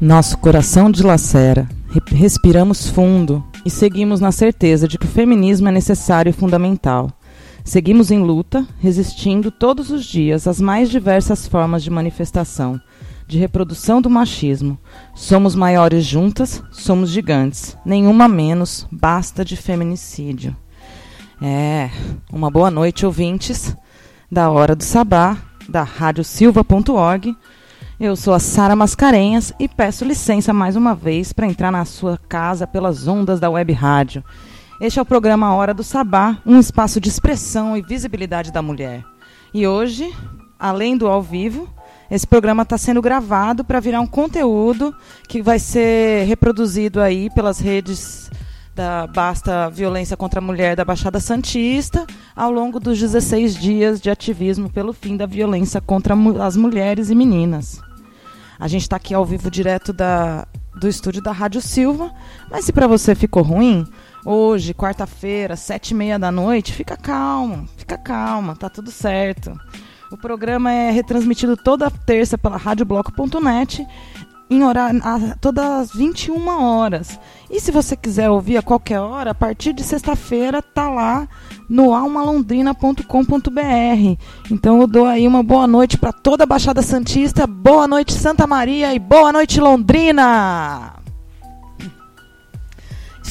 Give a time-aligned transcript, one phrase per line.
[0.00, 1.66] Nosso coração dilacera,
[2.14, 7.10] respiramos fundo e seguimos na certeza de que o feminismo é necessário e fundamental.
[7.64, 12.78] Seguimos em luta, resistindo todos os dias às mais diversas formas de manifestação,
[13.26, 14.78] de reprodução do machismo.
[15.14, 17.74] Somos maiores juntas, somos gigantes.
[17.84, 20.54] Nenhuma menos, basta de feminicídio.
[21.40, 21.90] É,
[22.30, 23.74] uma boa noite, ouvintes
[24.30, 25.38] da Hora do Sabá,
[25.68, 27.34] da radiosilva.org
[27.98, 32.18] eu sou a Sara Mascarenhas e peço licença mais uma vez para entrar na sua
[32.18, 34.24] casa pelas ondas da web rádio.
[34.80, 39.04] Este é o programa Hora do Sabá, um espaço de expressão e visibilidade da mulher.
[39.52, 40.12] E hoje,
[40.58, 41.68] além do ao vivo,
[42.10, 44.94] esse programa está sendo gravado para virar um conteúdo
[45.28, 48.28] que vai ser reproduzido aí pelas redes
[48.74, 54.10] da Basta Violência contra a Mulher da Baixada Santista ao longo dos 16 dias de
[54.10, 57.80] ativismo pelo fim da violência contra as mulheres e meninas.
[58.58, 60.46] A gente está aqui ao vivo direto da,
[60.78, 62.12] do estúdio da Rádio Silva,
[62.50, 63.86] mas se para você ficou ruim,
[64.24, 69.52] hoje, quarta-feira, sete e meia da noite, fica calmo, fica calma, tá tudo certo.
[70.10, 73.84] O programa é retransmitido toda terça pela radiobloco.net
[74.54, 77.18] em horário, a, todas as 21 horas.
[77.50, 81.28] E se você quiser ouvir a qualquer hora, a partir de sexta-feira tá lá
[81.68, 84.22] no almalondrina.com.br.
[84.50, 88.46] Então eu dou aí uma boa noite para toda a Baixada Santista, boa noite Santa
[88.46, 91.03] Maria e boa noite Londrina.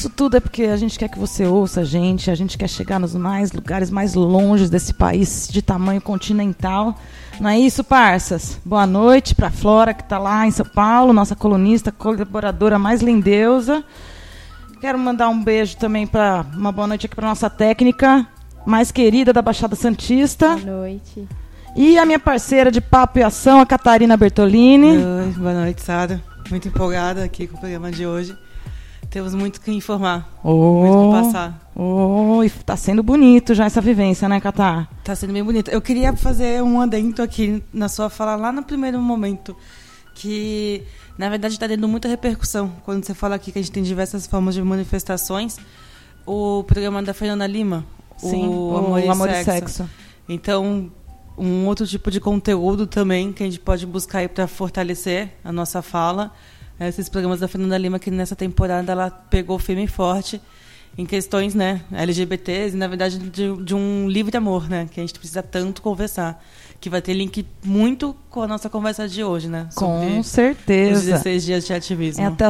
[0.04, 2.68] Isso tudo é porque a gente quer que você ouça a gente, a gente quer
[2.68, 6.94] chegar nos mais lugares mais longe desse país de tamanho continental.
[7.40, 8.60] Não é isso, parças?
[8.62, 13.82] Boa noite para Flora, que está lá em São Paulo, nossa colunista, colaboradora mais lindeusa.
[14.78, 18.26] Quero mandar um beijo também para uma boa noite aqui para nossa técnica
[18.66, 20.48] mais querida da Baixada Santista.
[20.56, 21.26] Boa noite.
[21.74, 24.98] E a minha parceira de papo e ação, a Catarina Bertolini.
[24.98, 26.22] Oi, boa noite, Sara.
[26.50, 28.36] Muito empolgada aqui com o programa de hoje.
[29.14, 31.70] Temos muito que informar, oh, muito que passar.
[31.72, 34.90] Oh, e tá sendo bonito já essa vivência, né, Catar?
[35.04, 35.70] Tá sendo bem bonito.
[35.70, 39.56] Eu queria fazer um adendo aqui na sua fala lá no primeiro momento,
[40.16, 40.82] que
[41.16, 44.26] na verdade está tendo muita repercussão quando você fala aqui que a gente tem diversas
[44.26, 45.58] formas de manifestações.
[46.26, 47.86] O programa da Fernanda Lima,
[48.16, 49.40] Sim, o Amor, o e, Amor sexo.
[49.42, 49.90] e Sexo.
[50.28, 50.90] Então,
[51.38, 55.52] um outro tipo de conteúdo também que a gente pode buscar aí para fortalecer a
[55.52, 56.32] nossa fala
[56.80, 60.40] esses programas da Fernanda Lima, que nessa temporada ela pegou firme e forte
[60.96, 65.02] em questões né, LGBTs e, na verdade, de, de um livre amor, né, que a
[65.02, 66.42] gente precisa tanto conversar.
[66.80, 69.68] Que vai ter link muito com a nossa conversa de hoje, né?
[69.74, 70.98] Com certeza.
[70.98, 72.22] Os 16 dias de ativismo.
[72.22, 72.44] É até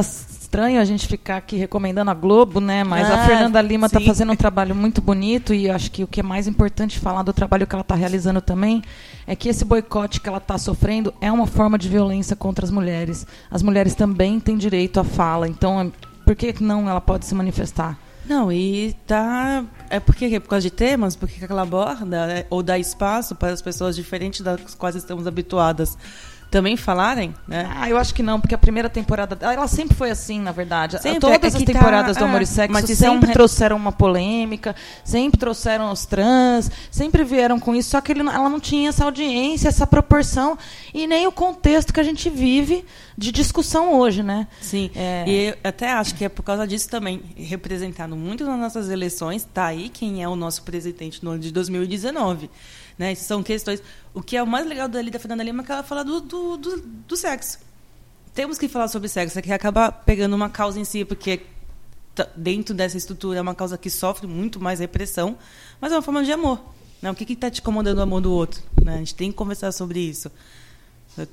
[0.55, 2.81] estranho a gente ficar aqui recomendando a Globo, né?
[2.83, 6.07] Mas Ah, a Fernanda Lima está fazendo um trabalho muito bonito e acho que o
[6.07, 8.81] que é mais importante falar do trabalho que ela está realizando também
[9.27, 12.71] é que esse boicote que ela está sofrendo é uma forma de violência contra as
[12.71, 13.27] mulheres.
[13.51, 15.91] As mulheres também têm direito à fala, então
[16.23, 17.99] por que não ela pode se manifestar?
[18.25, 19.63] Não, e tá.
[19.89, 23.51] É porque é por causa de temas, porque ela aborda né, ou dá espaço para
[23.51, 25.97] as pessoas diferentes das quais estamos habituadas
[26.51, 27.69] também falarem, né?
[27.75, 29.37] Ah, eu acho que não, porque a primeira temporada.
[29.41, 31.01] Ela sempre foi assim, na verdade.
[31.01, 33.91] Sempre, Todas é as tá- temporadas do Amor é, e Sexo sempre re- trouxeram uma
[33.91, 38.89] polêmica, sempre trouxeram os trans, sempre vieram com isso, só que ele ela não tinha
[38.89, 40.57] essa audiência, essa proporção
[40.93, 42.85] e nem o contexto que a gente vive
[43.17, 44.47] de discussão hoje, né?
[44.61, 45.23] Sim, É.
[45.27, 49.47] e eu até acho que é por causa disso também, representado muito nas nossas eleições,
[49.53, 52.49] tá aí quem é o nosso presidente no ano de 2019.
[52.97, 53.13] Né?
[53.15, 53.81] São questões.
[54.13, 56.57] O que é o mais legal da Fernanda Lima é que ela fala do, do,
[56.57, 57.59] do, do sexo.
[58.33, 61.41] Temos que falar sobre sexo, é que acaba pegando uma causa em si, porque
[62.13, 65.37] tá- dentro dessa estrutura é uma causa que sofre muito mais repressão,
[65.79, 66.59] mas é uma forma de amor.
[67.01, 67.11] Né?
[67.11, 68.61] O que está te incomodando o amor do outro?
[68.83, 68.95] Né?
[68.95, 70.29] A gente tem que conversar sobre isso.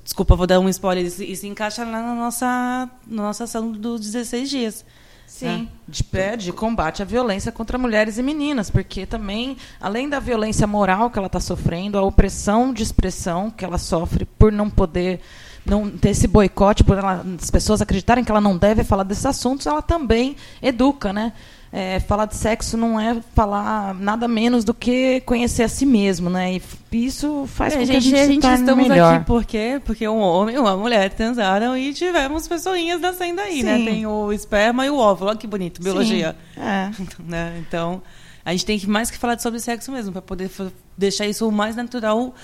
[0.04, 1.04] Desculpa, vou dar um spoiler.
[1.04, 4.84] Isso, isso encaixa lá na nossa, na nossa ação dos 16 dias.
[5.26, 5.68] Sim.
[5.88, 10.66] De, é, de combate à violência contra mulheres e meninas, porque também, além da violência
[10.66, 15.20] moral que ela está sofrendo, a opressão de expressão que ela sofre por não poder
[15.64, 19.24] não ter esse boicote, por ela- as pessoas acreditarem que ela não deve falar desses
[19.24, 21.32] assuntos, ela também educa, né?
[21.72, 26.28] É, falar de sexo não é falar nada menos do que conhecer a si mesmo,
[26.28, 26.56] né?
[26.56, 29.14] E isso faz é, com que a gente, a gente estamos melhor.
[29.14, 33.78] aqui porque porque um homem e uma mulher transaram e tivemos pessoinhas nascendo aí, né?
[33.78, 33.84] Sim.
[33.84, 33.90] né?
[33.90, 36.36] Tem o esperma e o óvulo, olha que bonito, biologia.
[36.58, 36.90] É.
[37.18, 37.64] né?
[37.66, 38.02] Então
[38.44, 40.50] a gente tem que mais que falar sobre sexo mesmo para poder
[40.98, 42.34] deixar isso o mais natural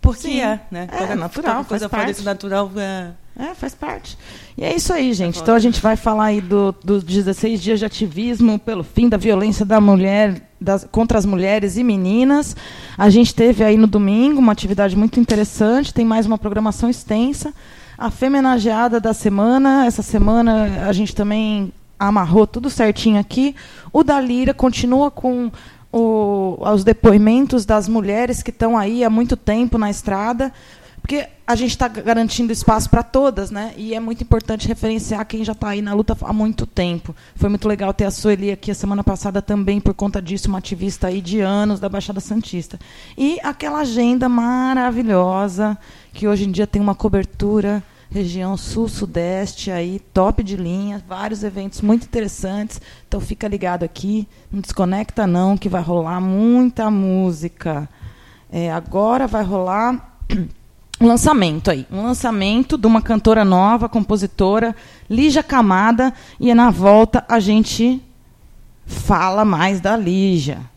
[0.00, 0.40] porque Sim.
[0.40, 0.88] é, né?
[0.90, 2.22] É, Qualquer natural, coisa parte.
[2.22, 3.12] natural é...
[3.38, 3.54] é...
[3.54, 4.16] faz parte.
[4.56, 5.40] E é isso aí, gente.
[5.40, 9.16] Então a gente vai falar aí dos do 16 dias de ativismo pelo fim da
[9.16, 12.56] violência da mulher, das, contra as mulheres e meninas.
[12.96, 17.52] A gente teve aí no domingo uma atividade muito interessante, tem mais uma programação extensa.
[17.96, 23.54] A femenageada da semana, essa semana a gente também amarrou tudo certinho aqui.
[23.92, 25.50] O da Lira continua com
[25.92, 30.52] o, os depoimentos das mulheres que estão aí há muito tempo na estrada,
[31.02, 33.74] porque a gente está garantindo espaço para todas, né?
[33.76, 37.14] E é muito importante referenciar quem já está aí na luta há muito tempo.
[37.34, 40.58] Foi muito legal ter a Sueli aqui a semana passada também, por conta disso, uma
[40.58, 42.78] ativista aí de anos da Baixada Santista.
[43.18, 45.76] E aquela agenda maravilhosa,
[46.14, 51.80] que hoje em dia tem uma cobertura região sul-sudeste aí, top de linha, vários eventos
[51.80, 52.80] muito interessantes.
[53.08, 57.88] Então fica ligado aqui, não desconecta não, que vai rolar muita música.
[58.52, 60.16] É, agora vai rolar
[61.00, 64.74] um lançamento aí, um lançamento de uma cantora nova, compositora,
[65.10, 68.00] Lígia Camada, e na volta a gente
[68.86, 70.71] fala mais da Lígia.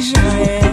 [0.00, 0.69] já.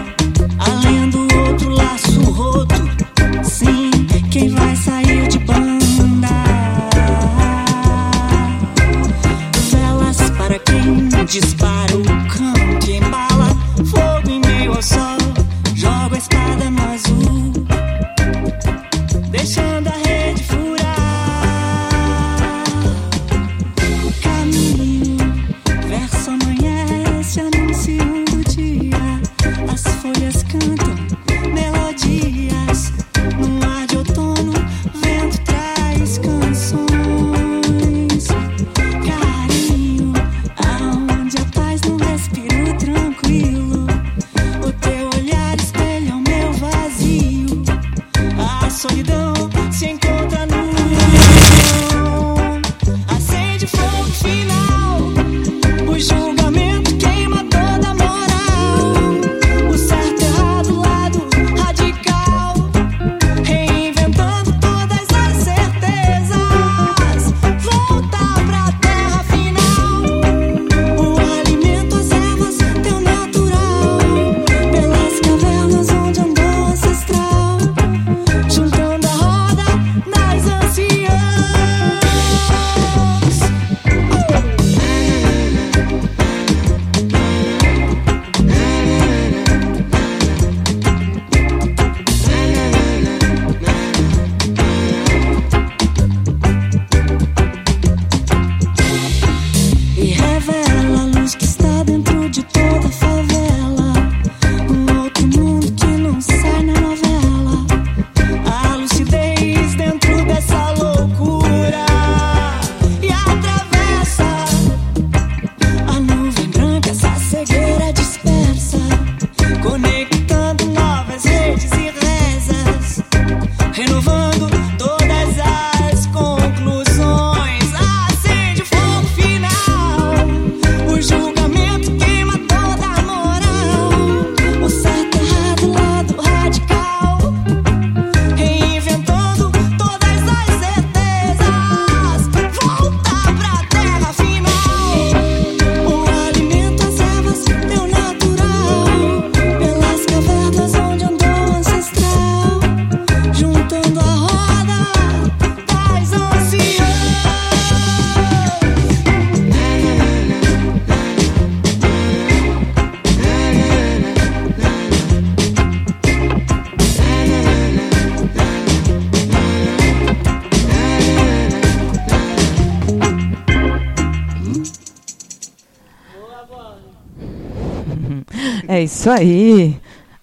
[178.78, 179.76] É isso aí.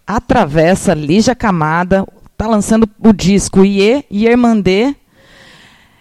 [0.07, 2.07] Atravessa Lígia Camada,
[2.37, 4.95] tá lançando o disco Iê e Irmandê.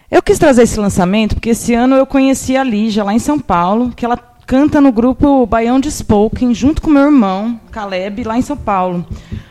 [0.09, 3.37] Eu quis trazer esse lançamento porque esse ano eu conheci a Lígia lá em São
[3.37, 4.15] Paulo, que ela
[4.47, 9.05] canta no grupo Baião de Spoken, junto com meu irmão, Caleb, lá em São Paulo.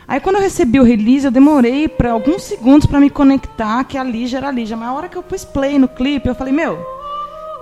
[0.07, 3.99] Aí quando eu recebi o release, eu demorei para alguns segundos para me conectar que
[3.99, 4.75] a Lígia era a Lígia.
[4.75, 6.83] Mas a hora que eu pus play no clipe, eu falei, meu,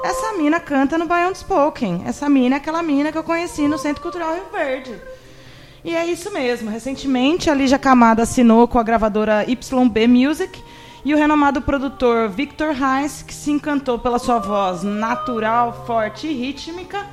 [0.06, 2.04] essa mina canta no Baião de Spoken.
[2.06, 5.02] Essa mina é aquela mina que eu conheci no Centro Cultural Rio Verde.
[5.86, 6.70] E é isso mesmo.
[6.70, 10.64] Recentemente, a Lígia Camada assinou com a gravadora YB Music
[11.04, 16.34] e o renomado produtor Victor Reis, que se encantou pela sua voz natural, forte e
[16.34, 17.06] rítmica,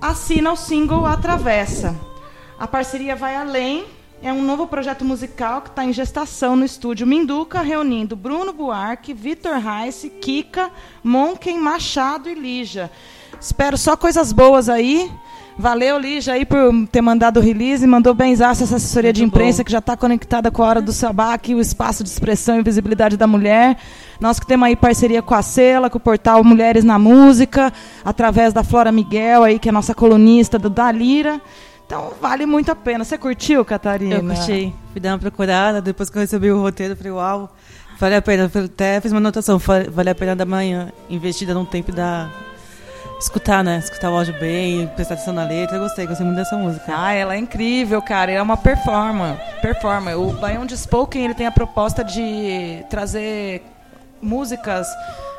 [0.00, 1.98] assina o single Atravessa.
[2.56, 3.84] A parceria vai além,
[4.22, 9.12] é um novo projeto musical que está em gestação no estúdio Minduca, reunindo Bruno Buarque,
[9.12, 10.70] Vitor Reis, Kika,
[11.02, 12.88] Monken, Machado e Lígia.
[13.40, 15.10] Espero só coisas boas aí.
[15.56, 19.58] Valeu, Lígia, aí por ter mandado o release, mandou benzaço essa assessoria Muito de imprensa
[19.58, 19.64] bom.
[19.64, 22.62] que já está conectada com a hora do sabá, aqui o espaço de expressão e
[22.62, 23.76] visibilidade da mulher.
[24.20, 27.72] Nós que temos aí parceria com a Cela, com o portal Mulheres na Música,
[28.04, 31.40] através da Flora Miguel, aí, que é nossa colunista do Dalira.
[31.86, 33.04] Então vale muito a pena.
[33.04, 34.16] Você curtiu, Catarina?
[34.16, 34.74] Eu curti.
[34.90, 37.54] Fui dar uma procurada, depois que eu recebi o roteiro, falei, uau,
[38.00, 38.50] vale a pena.
[38.52, 42.28] Até fiz uma anotação, vale a pena da manhã, investida num tempo da
[43.24, 43.78] escutar, né?
[43.78, 45.76] Escutar o áudio bem, prestar atenção na letra.
[45.76, 46.92] Eu gostei, gostei muito dessa música.
[46.94, 48.30] Ah, ela é incrível, cara.
[48.30, 49.40] É uma performance.
[49.60, 50.16] performance.
[50.16, 53.62] O Baião de Spoken ele tem a proposta de trazer
[54.20, 54.86] músicas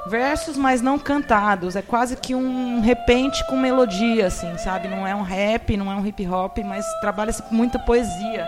[0.07, 1.75] versos, mas não cantados.
[1.75, 4.87] É quase que um repente com melodia, assim, sabe?
[4.87, 8.47] Não é um rap, não é um hip hop, mas trabalha-se muita poesia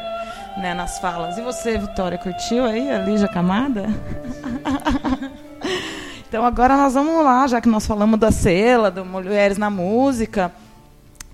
[0.57, 1.37] né, nas falas.
[1.37, 3.87] E você, Vitória, curtiu aí a Lígia Camada?
[6.27, 10.51] Então agora nós vamos lá, já que nós falamos da Cela, do Mulheres na Música.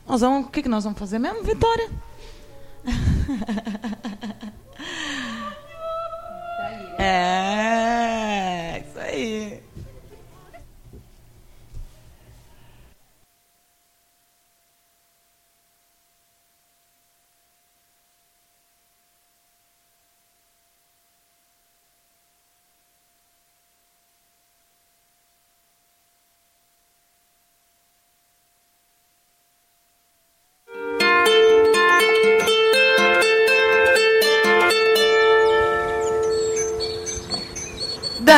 [0.07, 1.89] Nós vamos, o que, que nós vamos fazer mesmo, Vitória?
[6.99, 9.63] é, isso aí.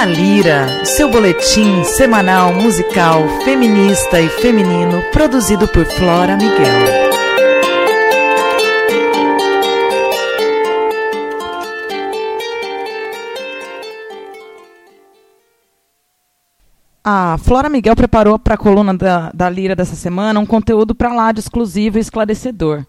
[0.06, 7.06] Lira, seu boletim semanal musical feminista e feminino produzido por Flora Miguel.
[17.04, 21.14] A Flora Miguel preparou para a coluna da, da Lira dessa semana um conteúdo para
[21.14, 22.86] lá de exclusivo e esclarecedor.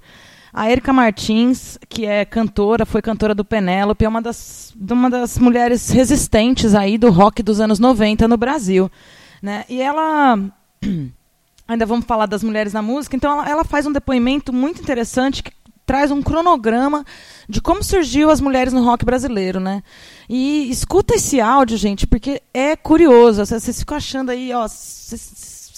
[0.53, 5.39] A Erika Martins, que é cantora, foi cantora do Penélope, é uma das, uma das
[5.39, 8.91] mulheres resistentes aí do rock dos anos 90 no Brasil.
[9.43, 9.65] Né?
[9.69, 10.39] E ela.
[11.69, 15.43] Ainda vamos falar das mulheres na música, então ela, ela faz um depoimento muito interessante
[15.43, 15.51] que
[15.85, 17.05] traz um cronograma
[17.49, 19.83] de como surgiu as mulheres no rock brasileiro, né?
[20.29, 23.45] E escuta esse áudio, gente, porque é curioso.
[23.45, 24.67] Vocês ficam achando aí, ó,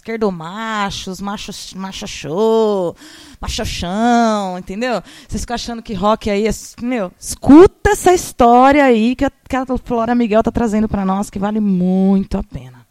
[0.09, 2.97] esquerdomachos, macho, macho show,
[3.39, 5.03] machochão, entendeu?
[5.29, 6.51] Vocês ficam achando que rock aí é.
[6.81, 11.29] Meu, escuta essa história aí que a, que a Flora Miguel tá trazendo para nós,
[11.29, 12.87] que vale muito a pena.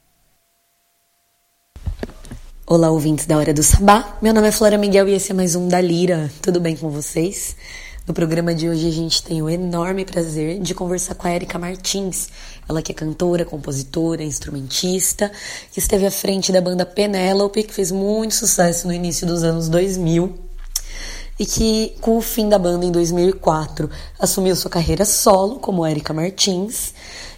[2.65, 4.17] Olá, ouvintes da Hora do Sabá.
[4.21, 6.29] Meu nome é Flora Miguel e esse é mais um da Lira.
[6.41, 7.55] Tudo bem com vocês?
[8.07, 11.59] No programa de hoje a gente tem o enorme prazer de conversar com a Erika
[11.59, 12.29] Martins.
[12.65, 15.29] Ela que é cantora, compositora, instrumentista,
[15.73, 19.67] que esteve à frente da banda Penélope, que fez muito sucesso no início dos anos
[19.67, 20.39] 2000
[21.37, 26.13] e que, com o fim da banda em 2004, assumiu sua carreira solo como Erika
[26.13, 26.93] Martins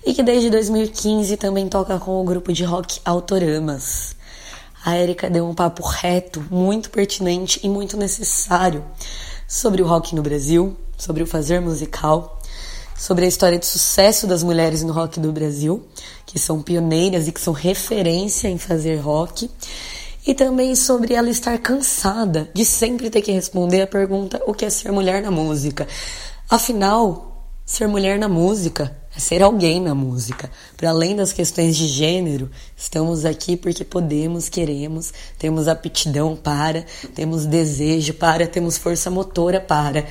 [0.06, 4.16] e que desde 2015 também toca com o grupo de rock Autoramas.
[4.86, 8.86] A Erika deu um papo reto, muito pertinente e muito necessário
[9.50, 12.40] sobre o rock no Brasil, sobre o fazer musical,
[12.96, 15.84] sobre a história de sucesso das mulheres no rock do Brasil,
[16.24, 19.50] que são pioneiras e que são referência em fazer rock,
[20.28, 24.66] e também sobre ela estar cansada de sempre ter que responder a pergunta: o que
[24.66, 25.88] é ser mulher na música?
[26.48, 30.50] Afinal, ser mulher na música ser alguém na música.
[30.78, 37.46] Para além das questões de gênero, estamos aqui porque podemos, queremos, temos aptidão para, temos
[37.46, 40.06] desejo para, temos força motora para.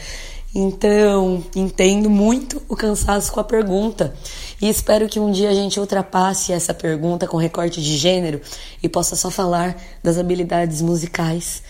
[0.55, 4.15] Então, entendo muito o cansaço com a pergunta
[4.61, 8.41] e espero que um dia a gente ultrapasse essa pergunta com recorte de gênero
[8.83, 11.63] e possa só falar das habilidades musicais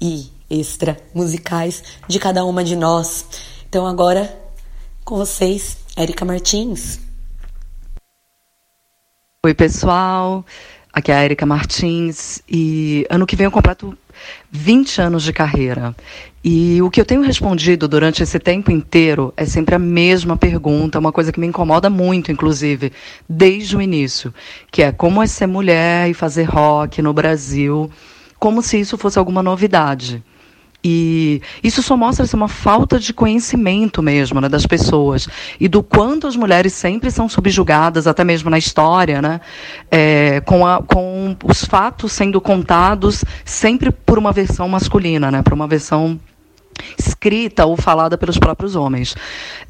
[0.00, 3.24] e extra musicais de cada uma de nós.
[3.68, 4.44] Então agora
[5.04, 6.98] com vocês, Érica Martins.
[9.44, 10.44] Oi, pessoal.
[10.92, 13.96] Aqui é a Érica Martins e ano que vem eu completo
[14.50, 15.94] 20 anos de carreira.
[16.42, 20.98] E o que eu tenho respondido durante esse tempo inteiro é sempre a mesma pergunta,
[20.98, 22.92] uma coisa que me incomoda muito, inclusive,
[23.28, 24.34] desde o início,
[24.72, 27.88] que é como é ser mulher e fazer rock no Brasil,
[28.38, 30.24] como se isso fosse alguma novidade.
[30.84, 35.26] E isso só mostra assim, uma falta de conhecimento mesmo né, das pessoas.
[35.58, 39.40] E do quanto as mulheres sempre são subjugadas, até mesmo na história, né,
[39.90, 45.54] é, com, a, com os fatos sendo contados sempre por uma versão masculina, né, por
[45.54, 46.20] uma versão
[46.98, 49.16] escrita ou falada pelos próprios homens.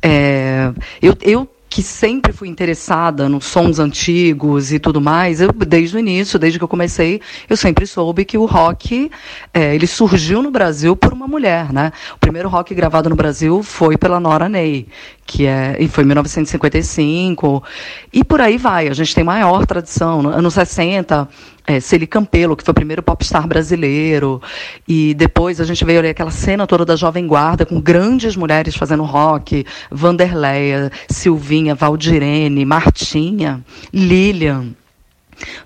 [0.03, 5.97] É, eu, eu que sempre fui interessada nos sons antigos e tudo mais, eu, desde
[5.97, 9.11] o início, desde que eu comecei, eu sempre soube que o rock
[9.53, 11.91] é, ele surgiu no Brasil por uma mulher, né?
[12.15, 14.87] O primeiro rock gravado no Brasil foi pela Nora Ney,
[15.27, 17.65] que é e foi em 1955
[18.13, 18.87] e por aí vai.
[18.87, 21.29] A gente tem maior tradição, no anos 60
[21.67, 24.41] é, Celi Campelo, que foi o primeiro popstar brasileiro,
[24.87, 28.77] e depois a gente veio ali aquela cena toda da Jovem Guarda, com grandes mulheres
[28.77, 34.75] fazendo rock, Vanderleia, Silvinha, Valdirene, Martinha, Lilian.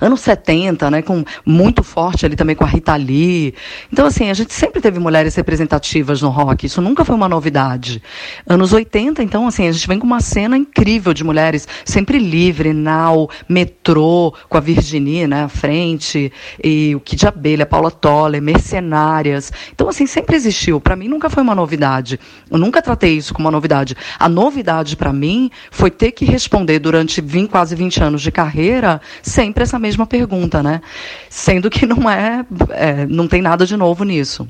[0.00, 3.54] Anos 70, né, com muito forte ali também com a Rita Lee.
[3.92, 8.02] Então, assim, a gente sempre teve mulheres representativas no rock, isso nunca foi uma novidade.
[8.46, 12.72] Anos 80, então, assim, a gente vem com uma cena incrível de mulheres, sempre livre,
[12.72, 16.32] Nau, Metrô, com a Virginie, né, à frente,
[16.62, 19.52] e o Kid Abelha, Paula Toller, Mercenárias.
[19.74, 20.80] Então, assim, sempre existiu.
[20.80, 22.18] Para mim, nunca foi uma novidade.
[22.50, 23.96] Eu nunca tratei isso como uma novidade.
[24.18, 29.00] A novidade para mim foi ter que responder durante 20, quase 20 anos de carreira,
[29.22, 30.80] sempre sempre essa mesma pergunta, né?
[31.28, 34.48] Sendo que não é, é não tem nada de novo nisso.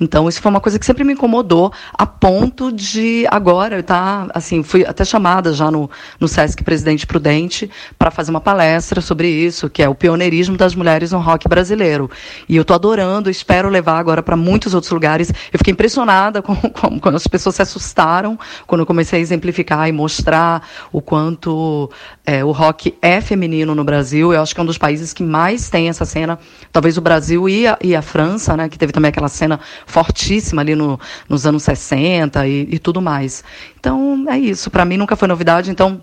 [0.00, 4.62] Então, isso foi uma coisa que sempre me incomodou, a ponto de agora tá, assim,
[4.62, 9.68] fui até chamada já no, no Sesc Presidente Prudente para fazer uma palestra sobre isso,
[9.70, 12.10] que é o pioneirismo das mulheres no rock brasileiro.
[12.48, 15.30] E eu estou adorando, espero levar agora para muitos outros lugares.
[15.52, 19.88] Eu fiquei impressionada com, com, quando as pessoas se assustaram quando eu comecei a exemplificar
[19.88, 21.90] e mostrar o quanto
[22.26, 24.32] é, o rock é feminino no Brasil.
[24.32, 26.38] Eu acho que é um dos países que mais tem essa cena,
[26.72, 30.62] talvez o Brasil e a, e a França, né, que teve também aquela cena fortíssima
[30.62, 30.98] ali no,
[31.28, 33.44] nos anos 60 e, e tudo mais.
[33.78, 34.70] Então, é isso.
[34.70, 35.70] Para mim nunca foi novidade.
[35.70, 36.02] Então,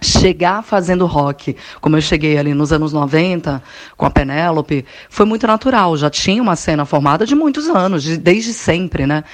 [0.00, 3.62] chegar fazendo rock, como eu cheguei ali nos anos 90,
[3.96, 5.96] com a Penélope, foi muito natural.
[5.96, 9.24] Já tinha uma cena formada de muitos anos, de, desde sempre, né?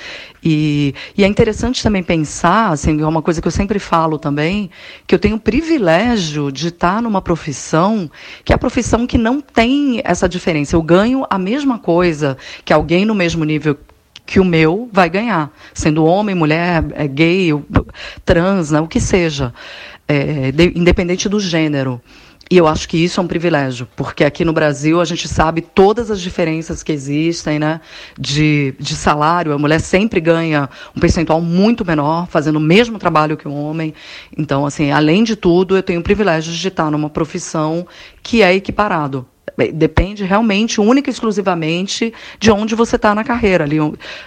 [0.42, 4.70] E, e, é interessante também pensar, assim, é uma coisa que eu sempre falo também,
[5.06, 8.08] que eu tenho o privilégio de estar numa profissão
[8.44, 10.76] que é a profissão que não tem essa diferença.
[10.76, 13.76] Eu ganho a mesma coisa que alguém no mesmo nível
[14.24, 17.50] que o meu vai ganhar, sendo homem, mulher, é gay,
[18.24, 19.54] trans, né, o que seja
[20.08, 22.00] é, de, independente do gênero.
[22.48, 25.60] E eu acho que isso é um privilégio, porque aqui no Brasil a gente sabe
[25.60, 27.80] todas as diferenças que existem, né?
[28.16, 33.36] De, de salário, a mulher sempre ganha um percentual muito menor, fazendo o mesmo trabalho
[33.36, 33.92] que o homem.
[34.38, 37.84] Então, assim, além de tudo, eu tenho o privilégio de estar numa profissão
[38.22, 39.26] que é equiparado.
[39.74, 43.78] Depende realmente, única e exclusivamente, de onde você está na carreira, ali,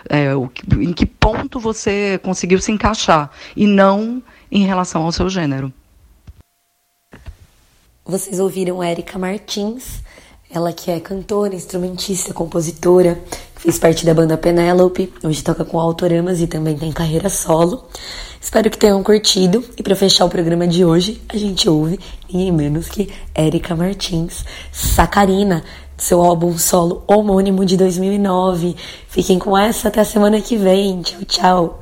[0.09, 0.31] é,
[0.77, 3.29] em que ponto você conseguiu se encaixar.
[3.55, 5.71] E não em relação ao seu gênero.
[8.05, 10.01] Vocês ouviram Érica Martins,
[10.49, 13.21] ela que é cantora, instrumentista, compositora,
[13.55, 17.87] que fez parte da banda Penélope, hoje toca com Autoramas e também tem carreira solo.
[18.41, 22.51] Espero que tenham curtido e para fechar o programa de hoje, a gente ouve ninguém
[22.51, 25.63] menos que Érica Martins, Sacarina,
[25.95, 28.75] seu álbum solo homônimo de 2009.
[29.07, 31.01] Fiquem com essa até a semana que vem.
[31.01, 31.79] Tchau, tchau.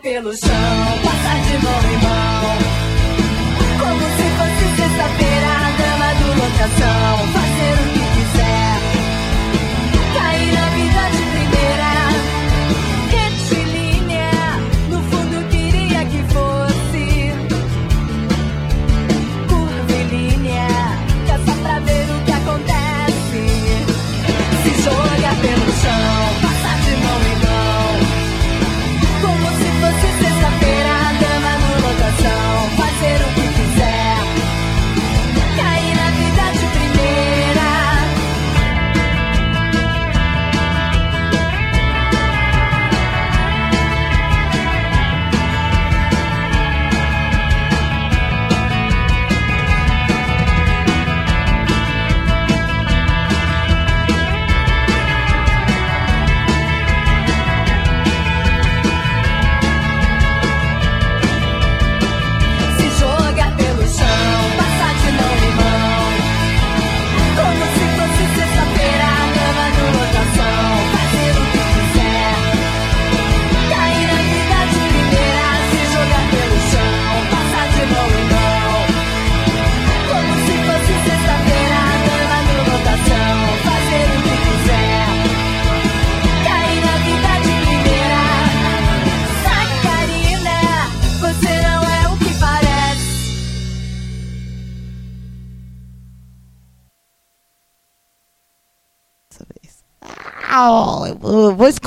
[0.00, 0.48] Pelo chão,
[1.04, 2.05] passar de mão em mão.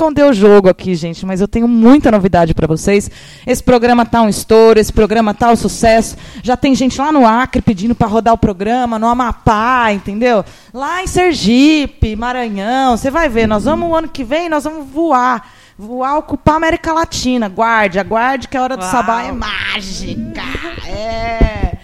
[0.00, 3.10] Esconder o jogo aqui, gente, mas eu tenho muita novidade para vocês.
[3.46, 6.16] Esse programa tá um estouro, esse programa tá um sucesso.
[6.42, 10.42] Já tem gente lá no Acre pedindo para rodar o programa, no Amapá, entendeu?
[10.72, 12.96] Lá em Sergipe, Maranhão.
[12.96, 15.50] Você vai ver, nós vamos o ano que vem, nós vamos voar.
[15.78, 17.48] Voar, ocupar a América Latina.
[17.48, 18.90] Guarde, aguarde que a hora do Uau.
[18.90, 20.42] sabá é mágica.
[20.86, 21.76] É.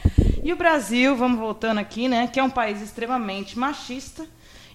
[0.43, 2.27] E o Brasil, vamos voltando aqui, né?
[2.27, 4.25] Que é um país extremamente machista.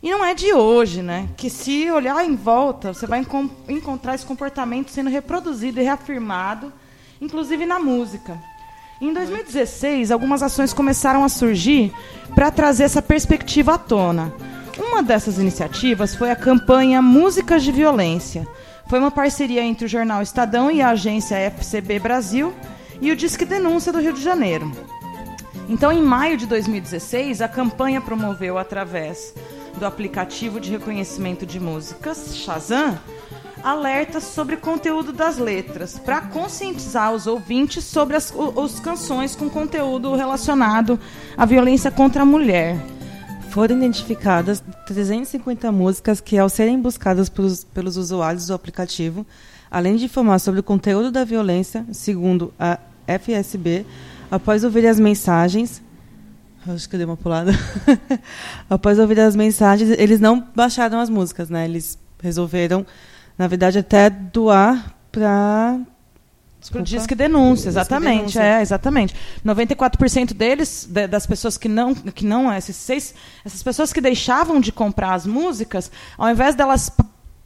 [0.03, 1.27] E não é de hoje, né?
[1.37, 6.73] Que se olhar em volta, você vai encon- encontrar esse comportamento sendo reproduzido e reafirmado,
[7.21, 8.37] inclusive na música.
[8.99, 11.93] Em 2016, algumas ações começaram a surgir
[12.33, 14.33] para trazer essa perspectiva à tona.
[14.77, 18.47] Uma dessas iniciativas foi a campanha Músicas de Violência.
[18.89, 22.53] Foi uma parceria entre o jornal Estadão e a agência FCB Brasil
[22.99, 24.71] e o Disque Denúncia do Rio de Janeiro.
[25.69, 29.33] Então, em maio de 2016, a campanha promoveu, através
[29.77, 32.97] do aplicativo de reconhecimento de músicas, Shazam,
[33.63, 39.49] alertas sobre o conteúdo das letras, para conscientizar os ouvintes sobre as os canções com
[39.49, 40.99] conteúdo relacionado
[41.37, 42.77] à violência contra a mulher.
[43.49, 49.25] Foram identificadas 350 músicas que, ao serem buscadas pelos, pelos usuários do aplicativo,
[49.69, 53.85] além de informar sobre o conteúdo da violência, segundo a FSB,
[54.29, 55.81] após ouvir as mensagens.
[56.67, 57.51] Acho que eu dei uma pulada.
[58.69, 61.65] após ouvir as mensagens, eles não baixaram as músicas, né?
[61.65, 62.85] Eles resolveram,
[63.37, 65.79] na verdade, até doar para.
[66.69, 68.17] Pro Disque Denúncia, Disque exatamente.
[68.17, 68.43] Denúncia.
[68.43, 69.15] É, exatamente.
[69.43, 74.59] 94% deles, da- das pessoas que não, que não, esses seis, essas pessoas que deixavam
[74.61, 76.91] de comprar as músicas, ao invés delas,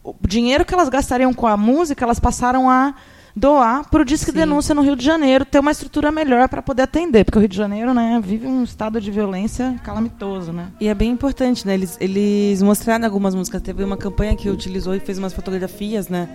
[0.03, 2.93] o dinheiro que elas gastariam com a música, elas passaram a
[3.35, 4.37] doar para o Disque Sim.
[4.37, 7.49] Denúncia no Rio de Janeiro, ter uma estrutura melhor para poder atender, porque o Rio
[7.49, 10.67] de Janeiro, né, vive um estado de violência calamitoso, né?
[10.79, 11.73] E é bem importante, né?
[11.73, 13.61] Eles, eles mostraram algumas músicas.
[13.61, 16.29] Teve uma campanha que utilizou e fez umas fotografias, né?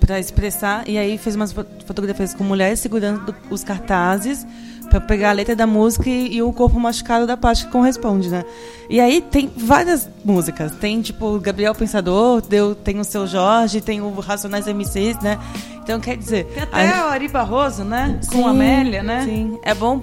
[0.00, 0.88] Pra expressar.
[0.88, 4.44] E aí fez umas fo- fotografias com mulheres segurando os cartazes
[4.90, 8.28] pra pegar a letra da música e, e o corpo machucado da parte que corresponde,
[8.28, 8.44] né?
[8.90, 10.72] E aí tem várias músicas.
[10.72, 15.38] Tem, tipo, Gabriel Pensador, deu, tem o Seu Jorge, tem o Racionais MCs, né?
[15.82, 16.44] Então, quer dizer...
[16.46, 19.22] Tem até a- Ari Barroso, né, com Sim, a Amélia, né?
[19.24, 20.00] Sim, é bom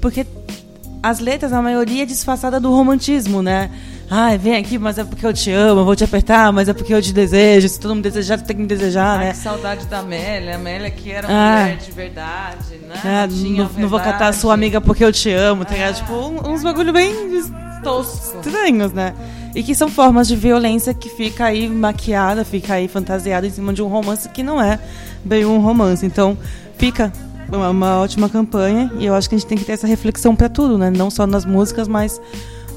[0.00, 0.26] porque
[1.02, 3.70] as letras, a maioria é disfarçada do romantismo, né?
[4.10, 6.74] Ai, vem aqui, mas é porque eu te amo, eu vou te apertar, mas é
[6.74, 7.66] porque eu te desejo.
[7.68, 9.30] Se todo mundo desejar, tu tem que me desejar, Ai, né?
[9.30, 10.52] que saudade da Amélia.
[10.52, 11.60] A Amélia que era uma Ah.
[11.62, 12.94] mulher de verdade, né?
[13.04, 15.94] É, não, não vou catar a sua amiga porque eu te amo, tá ligado?
[15.96, 17.14] Tipo, um- uns bagulho bem
[17.82, 18.38] Tosco.
[18.44, 19.14] estranhos, né?
[19.54, 23.72] E que são formas de violência que fica aí maquiada, fica aí fantasiada em cima
[23.72, 24.78] de um romance que não é
[25.24, 26.04] bem um romance.
[26.04, 26.36] Então,
[26.78, 27.12] fica
[27.48, 30.34] uma, uma ótima campanha e eu acho que a gente tem que ter essa reflexão
[30.34, 30.90] para tudo, né?
[30.90, 32.20] Não só nas músicas, mas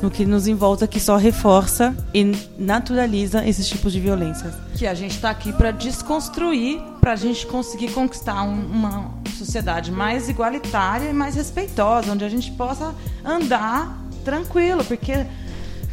[0.01, 4.53] no que nos envolta, que só reforça e naturaliza esses tipos de violências.
[4.75, 9.05] Que a gente está aqui para desconstruir, para a gente conseguir conquistar um- uma
[9.37, 15.25] sociedade mais igualitária e mais respeitosa, onde a gente possa andar tranquilo, porque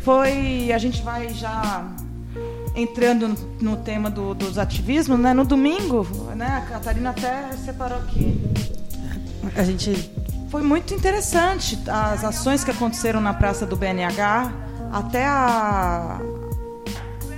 [0.02, 0.72] foi.
[0.72, 1.84] A gente vai já
[2.74, 5.32] entrando no, no tema do- dos ativismos, né?
[5.34, 8.40] No domingo, né, a Catarina até separou aqui.
[9.56, 10.10] A gente.
[10.50, 14.52] Foi muito interessante as ações que aconteceram na Praça do BNH,
[14.92, 16.20] até a,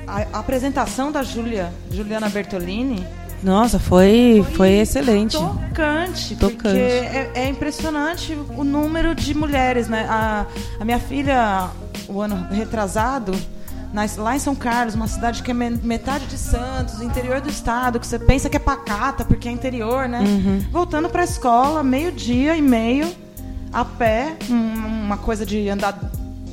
[0.07, 3.05] a- a apresentação da Júlia, Juliana Bertolini.
[3.43, 5.37] Nossa, foi, foi excelente.
[5.37, 6.59] Tocante, Tocante.
[6.63, 10.07] porque é, é impressionante o número de mulheres, né?
[10.09, 10.47] A,
[10.81, 11.69] a minha filha,
[12.09, 13.33] o ano retrasado,
[14.17, 18.01] lá em São Carlos, uma cidade que é me- metade de Santos, interior do estado,
[18.01, 20.21] que você pensa que é pacata, porque é interior, né?
[20.73, 23.09] Voltando para a escola, meio-dia e meio,
[23.73, 25.99] a pé, um- uma coisa de andar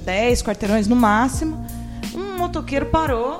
[0.05, 1.65] 10 quarteirões no máximo.
[2.13, 3.39] Um motoqueiro parou,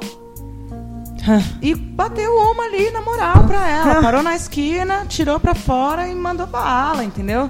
[1.61, 4.01] e bateu uma ali na moral pra ela.
[4.01, 7.47] Parou na esquina, tirou pra fora e mandou bala, entendeu?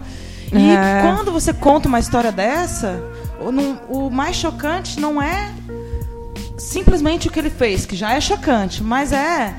[0.51, 1.01] E É.
[1.01, 3.01] quando você conta uma história dessa,
[3.39, 5.49] o, o mais chocante não é
[6.61, 9.53] simplesmente o que ele fez, que já é chocante, mas é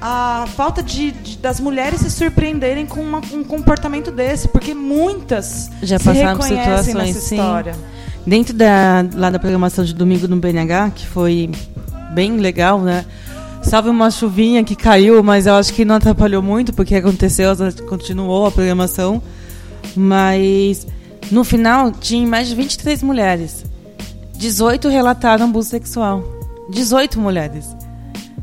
[0.00, 5.70] a falta de, de- das mulheres se surpreenderem com uma- um comportamento desse, porque muitas
[5.82, 7.36] Já passaram por situações, nessa sim.
[7.36, 7.74] história.
[8.26, 11.50] Dentro da, lá da programação de domingo no BNH, que foi
[12.12, 13.04] bem legal, né?
[13.62, 17.50] Salve uma chuvinha que caiu, mas eu acho que não atrapalhou muito, porque aconteceu,
[17.88, 19.22] continuou a programação.
[19.94, 20.86] Mas
[21.30, 23.64] no final tinha mais de 23 mulheres.
[24.34, 26.22] 18 relataram abuso sexual.
[26.70, 27.76] 18 mulheres.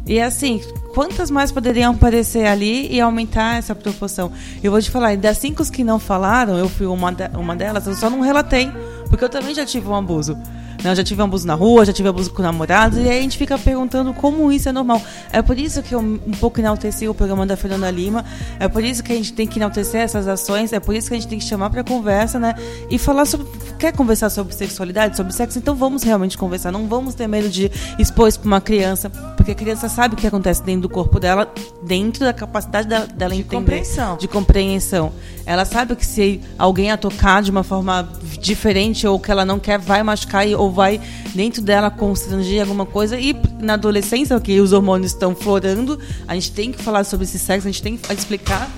[0.06, 0.62] E assim,
[0.94, 4.32] quantas mais poderiam aparecer ali e aumentar essa proporção?
[4.62, 7.88] Eu vou te falar, das cinco que não falaram, eu fui uma, de- uma delas,
[7.88, 8.70] eu só não relatei,
[9.10, 10.38] porque eu também já tive um abuso.
[10.84, 10.92] Né?
[10.92, 13.38] Eu já tive abuso na rua, já tive abuso com namorados, e aí a gente
[13.38, 15.02] fica perguntando como isso é normal.
[15.32, 18.26] É por isso que eu um pouco enalteci o programa da Fernanda Lima,
[18.60, 21.14] é por isso que a gente tem que enaltecer essas ações, é por isso que
[21.14, 22.56] a gente tem que chamar para conversa, né?
[22.90, 23.48] E falar sobre.
[23.80, 25.58] Quer conversar sobre sexualidade, sobre sexo?
[25.58, 26.72] Então vamos realmente conversar.
[26.72, 30.18] Não vamos ter medo de expor isso para uma criança, porque a criança sabe o
[30.18, 31.52] que acontece dentro do corpo dela,
[31.84, 33.56] dentro da capacidade dela, dela De entender.
[33.56, 34.18] compreensão.
[34.18, 35.12] De compreensão.
[35.46, 38.08] Ela sabe que se alguém a tocar de uma forma
[38.40, 41.00] diferente ou que ela não quer, vai machucar e- ou vai
[41.34, 43.18] dentro dela constranger alguma coisa.
[43.20, 47.40] E na adolescência, que os hormônios estão florando, a gente tem que falar sobre esse
[47.40, 48.70] sexo, a gente tem que explicar.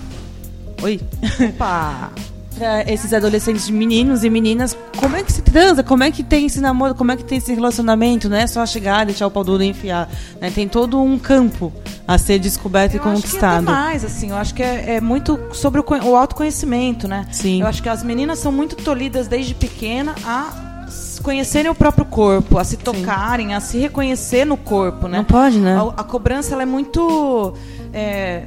[0.83, 0.99] Oi.
[1.49, 2.11] Opa!
[2.55, 6.45] Pra esses adolescentes meninos e meninas, como é que se transa, como é que tem
[6.45, 9.43] esse namoro, como é que tem esse relacionamento, não é só chegar, deixar o pau
[9.43, 10.09] duro e enfiar.
[10.39, 10.49] né?
[10.49, 11.73] Tem todo um campo
[12.07, 13.63] a ser descoberto e Eu acho que é conquistado.
[13.65, 17.25] mais, assim, eu acho que é, é muito sobre o, o autoconhecimento, né?
[17.29, 17.59] Sim.
[17.59, 20.64] Eu acho que as meninas são muito tolhidas desde pequena a
[21.21, 25.19] conhecerem o próprio corpo, a se tocarem, a se reconhecer no corpo, né?
[25.19, 25.75] Não pode, né?
[25.75, 27.53] A, a cobrança ela é muito
[27.93, 28.43] é,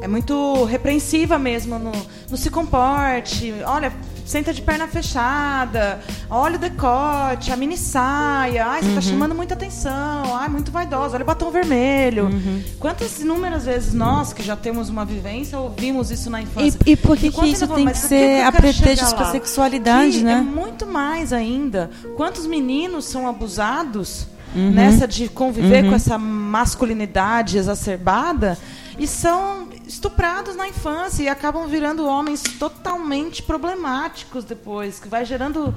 [0.00, 1.92] é muito repreensiva mesmo no,
[2.30, 3.54] no se comporte.
[3.66, 3.92] Olha,
[4.24, 6.00] senta de perna fechada.
[6.30, 8.66] Olha o decote, a mini saia.
[8.66, 8.94] Ai, você Uhum.
[8.94, 10.36] tá chamando muita atenção.
[10.36, 11.14] Ai, muito vaidosa.
[11.16, 12.24] Olha o batom vermelho.
[12.26, 12.62] Uhum.
[12.78, 16.78] Quantas inúmeras vezes nós, que já temos uma vivência, ouvimos isso na infância?
[16.86, 20.24] E, e por que, que isso tem que ser eu a chegar para sexualidade, Que
[20.24, 20.32] né?
[20.32, 21.90] É muito mais ainda.
[22.16, 24.70] Quantos meninos são abusados Uhum.
[24.70, 28.56] nessa de conviver com essa masculinidade exacerbada
[28.96, 35.74] e são estuprados na infância e acabam virando homens totalmente problemáticos depois, que vai gerando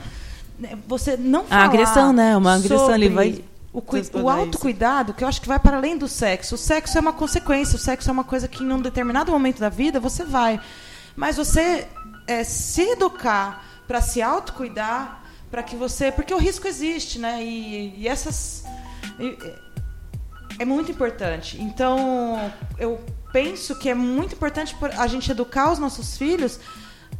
[0.60, 2.36] né, você não A falar agressão, né?
[2.36, 3.43] Uma agressão ali vai
[3.74, 3.84] o,
[4.22, 6.56] o autocuidado, que eu acho que vai para além do sexo.
[6.56, 9.60] O sexo é uma consequência, o sexo é uma coisa que em um determinado momento
[9.60, 10.60] da vida você vai.
[11.15, 11.88] Mas você
[12.26, 16.12] é, se educar para se autocuidar, para que você.
[16.12, 17.43] Porque o risco existe, né?
[17.43, 18.63] E, e essas.
[19.20, 19.38] e-
[20.60, 21.62] é muito importante.
[21.62, 23.00] Então, eu
[23.32, 26.60] penso que é muito importante por- a gente educar os nossos filhos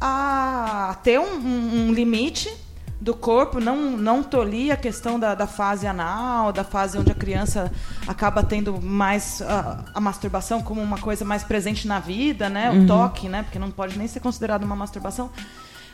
[0.00, 2.52] a ter um, um- um limite
[3.00, 7.14] do corpo, não, não tolir a questão da, da fase anal, da fase onde a
[7.14, 7.70] criança
[8.08, 12.70] acaba tendo mais a, a masturbação como uma coisa mais presente na vida, né?
[12.70, 13.44] O toque, né?
[13.44, 15.30] Porque não pode nem ser considerado uma masturbação.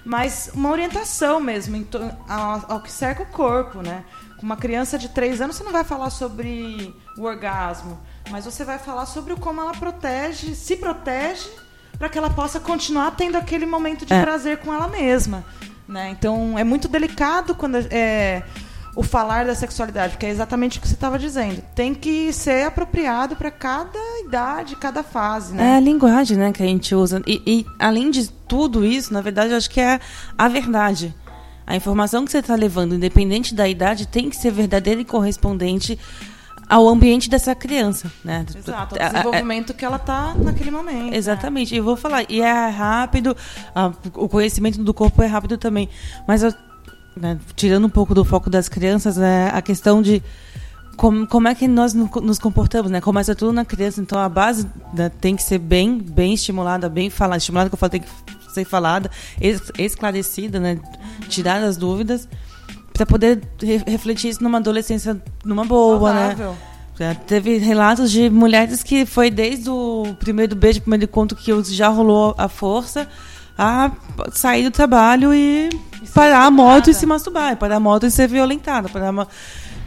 [0.02, 1.86] Mas uma orientação mesmo
[2.28, 4.02] ao, ao que cerca o corpo, né?
[4.38, 7.98] Com uma criança de 3 anos, você não vai falar sobre o orgasmo,
[8.30, 11.48] mas você vai falar sobre como ela protege, se protege,
[11.98, 14.22] para que ela possa continuar tendo aquele momento de É.
[14.22, 15.44] prazer com ela mesma.
[15.86, 16.10] Né?
[16.10, 18.42] Então, é muito delicado quando é,
[18.96, 21.62] o falar da sexualidade, porque é exatamente o que você estava dizendo.
[21.74, 25.52] Tem que ser apropriado para cada idade, cada fase.
[25.52, 25.76] É Né?
[25.76, 27.22] a linguagem, né, que a gente usa.
[27.26, 30.00] E, e, além de tudo isso, na verdade, eu acho que é
[30.38, 31.14] a verdade.
[31.66, 35.98] A informação que você está levando, independente da idade, tem que ser verdadeira e correspondente
[36.68, 38.44] ao ambiente dessa criança, né?
[38.56, 41.10] Exato, A- o a- desenvolvimento que ela está naquele momento.
[41.10, 41.16] né?
[41.16, 41.74] Exatamente.
[41.74, 43.36] E eu vou falar, e é rápido,
[43.74, 45.88] a- o conhecimento do corpo é rápido também.
[46.26, 46.54] Mas eu-
[47.16, 50.22] né, tirando um pouco do foco das crianças, é a questão de
[50.96, 53.00] como, como é que nós no- nos comportamos, né?
[53.00, 57.10] Começa tudo na criança, então a base né, tem que ser bem, bem estimulada, bem
[57.10, 57.38] falada.
[57.38, 58.08] Estimulada que eu falo tem que
[58.52, 60.78] ser falada, es- esclarecida, né?
[61.28, 62.28] Tirar as dúvidas
[62.94, 66.20] para poder re- refletir isso numa adolescência numa boa, né?
[66.28, 66.56] Saudável.
[66.98, 71.88] Já teve relatos de mulheres que foi desde o primeiro beijo, primeiro encontro que já
[71.88, 73.08] rolou a força,
[73.58, 73.90] a
[74.32, 75.68] sair do trabalho e,
[76.14, 79.26] parar a moto e se masturbar, parar a moto e ser violentada, parar a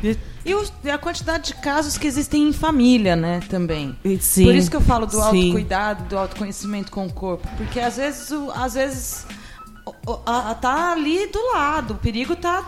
[0.04, 3.98] e- E, e a quantidade de casos que existem em família, né, também.
[4.04, 5.20] e- sim, Por isso que eu falo do sim.
[5.22, 7.48] autocuidado, do autoconhecimento com o corpo.
[7.56, 9.26] Porque às vezes, o- às vezes
[10.06, 12.64] o- a- a- tá ali do lado, o perigo tá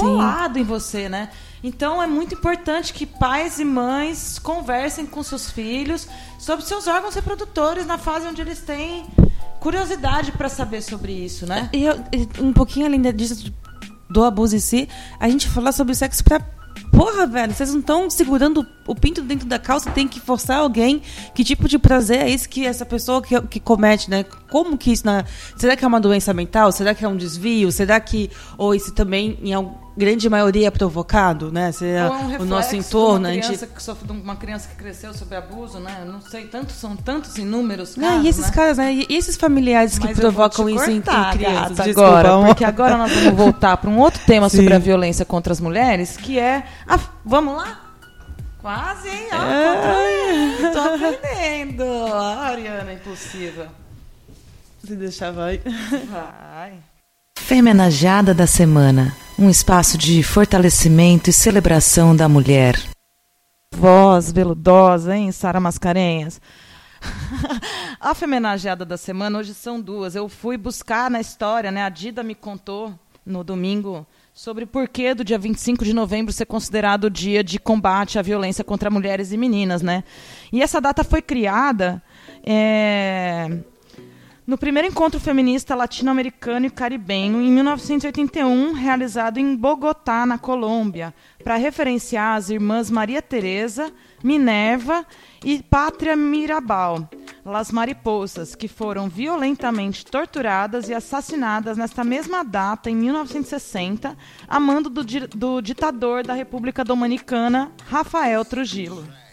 [0.00, 1.30] colado em você, né?
[1.62, 6.06] Então é muito importante que pais e mães conversem com seus filhos
[6.38, 9.06] sobre seus órgãos reprodutores na fase onde eles têm
[9.60, 11.70] curiosidade para saber sobre isso, né?
[11.72, 11.98] E, eu-
[12.40, 13.52] um pouquinho além disso,
[14.10, 16.40] do abuso em si, a gente falar sobre sexo pra.
[16.92, 21.02] Porra, velho, vocês não estão segurando o pinto dentro da calça, tem que forçar alguém.
[21.34, 24.24] Que tipo de prazer é esse que essa pessoa que, que comete, né?
[24.50, 25.04] Como que isso.
[25.06, 25.24] Na,
[25.56, 26.70] será que é uma doença mental?
[26.70, 27.72] Será que é um desvio?
[27.72, 28.30] Será que.
[28.58, 31.70] Ou isso também, em al- grande maioria, é provocado, né?
[31.72, 33.20] Será Ou é um o nosso de entorno.
[33.20, 36.04] Uma a gente- criança, que sofre, de uma criança que cresceu sob abuso, né?
[36.06, 38.50] Não sei, tantos, são tantos inúmeros Né, casos, e esses né?
[38.52, 38.92] caras, né?
[38.92, 41.76] E esses familiares que Mas vou provocam isso em, em crianças.
[41.76, 42.46] Desculpa, agora, amor.
[42.48, 44.58] porque agora nós vamos voltar para um outro tema Sim.
[44.58, 47.80] sobre a violência contra as mulheres, que é a, vamos lá?
[48.60, 49.26] Quase, hein?
[49.30, 50.70] Ó, É.
[50.72, 51.84] Tô aprendendo.
[52.14, 53.68] Ariana impulsiva.
[54.84, 55.60] Se deixar, vai.
[56.10, 56.72] Vai.
[57.46, 62.80] Femenajada da Semana um espaço de fortalecimento e celebração da mulher.
[63.70, 66.40] Voz veludosa, hein, Sara Mascarenhas?
[68.00, 70.14] a femenageada da semana hoje são duas.
[70.14, 71.84] Eu fui buscar na história, né?
[71.84, 76.46] A Dida me contou no domingo sobre por que do dia 25 de novembro ser
[76.46, 80.02] considerado o dia de combate à violência contra mulheres e meninas, né?
[80.50, 82.02] E essa data foi criada
[82.42, 83.58] é,
[84.46, 91.56] no primeiro encontro feminista latino-americano e caribenho, em 1981, realizado em Bogotá, na Colômbia, para
[91.56, 93.90] referenciar as irmãs Maria Teresa,
[94.22, 95.06] Minerva
[95.42, 97.08] e Pátria Mirabal,
[97.44, 104.14] Las Mariposas, que foram violentamente torturadas e assassinadas nesta mesma data, em 1960,
[104.46, 109.23] a mando do, di- do ditador da República Dominicana, Rafael Trujillo.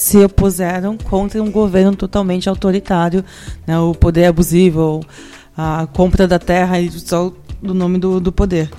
[0.00, 3.22] Se opuseram contra um governo totalmente autoritário,
[3.66, 5.04] né, o poder abusivo,
[5.54, 8.70] a compra da terra e só do nome do, do poder.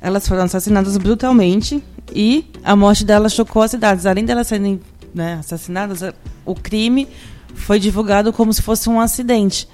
[0.00, 4.06] Elas foram assassinadas brutalmente e a morte delas chocou as cidades.
[4.06, 4.80] Além delas serem
[5.14, 6.00] né, assassinadas,
[6.46, 7.06] o crime
[7.54, 9.68] foi divulgado como se fosse um acidente.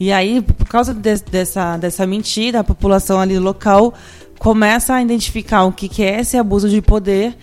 [0.00, 3.92] E aí, por causa de- dessa, dessa mentira, a população ali local
[4.38, 7.36] começa a identificar o que, que é esse abuso de poder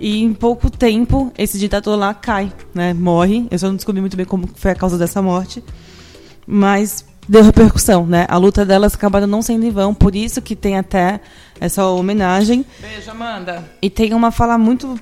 [0.00, 2.92] e em pouco tempo esse ditador lá cai, né?
[2.92, 3.46] Morre.
[3.50, 5.62] Eu só não descobri muito bem como foi a causa dessa morte,
[6.46, 8.26] mas deu repercussão, né?
[8.28, 11.20] A luta delas acabaram não sendo em vão, por isso que tem até
[11.60, 12.64] essa homenagem.
[12.80, 13.64] Beijo, Amanda.
[13.80, 14.98] E tem uma fala muito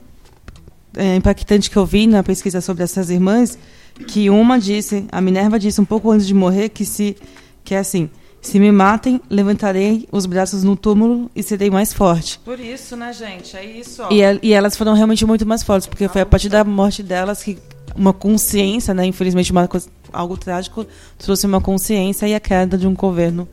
[0.96, 3.58] é, impactante que eu vi na pesquisa sobre essas irmãs,
[4.06, 7.16] que uma disse, a Minerva disse um pouco antes de morrer, que se
[7.62, 12.38] que é assim, se me matem, levantarei os braços no túmulo e serei mais forte.
[12.44, 13.56] Por isso, né, gente?
[13.56, 14.08] É isso, ó.
[14.10, 17.02] E, el- e elas foram realmente muito mais fortes, porque foi a partir da morte
[17.02, 17.58] delas que
[17.94, 20.86] uma consciência, né, infelizmente uma coisa, algo trágico,
[21.18, 23.46] trouxe uma consciência e a queda de um governo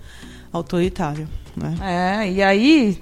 [0.54, 1.28] autoritário.
[1.56, 1.76] Né?
[1.82, 3.02] É, e aí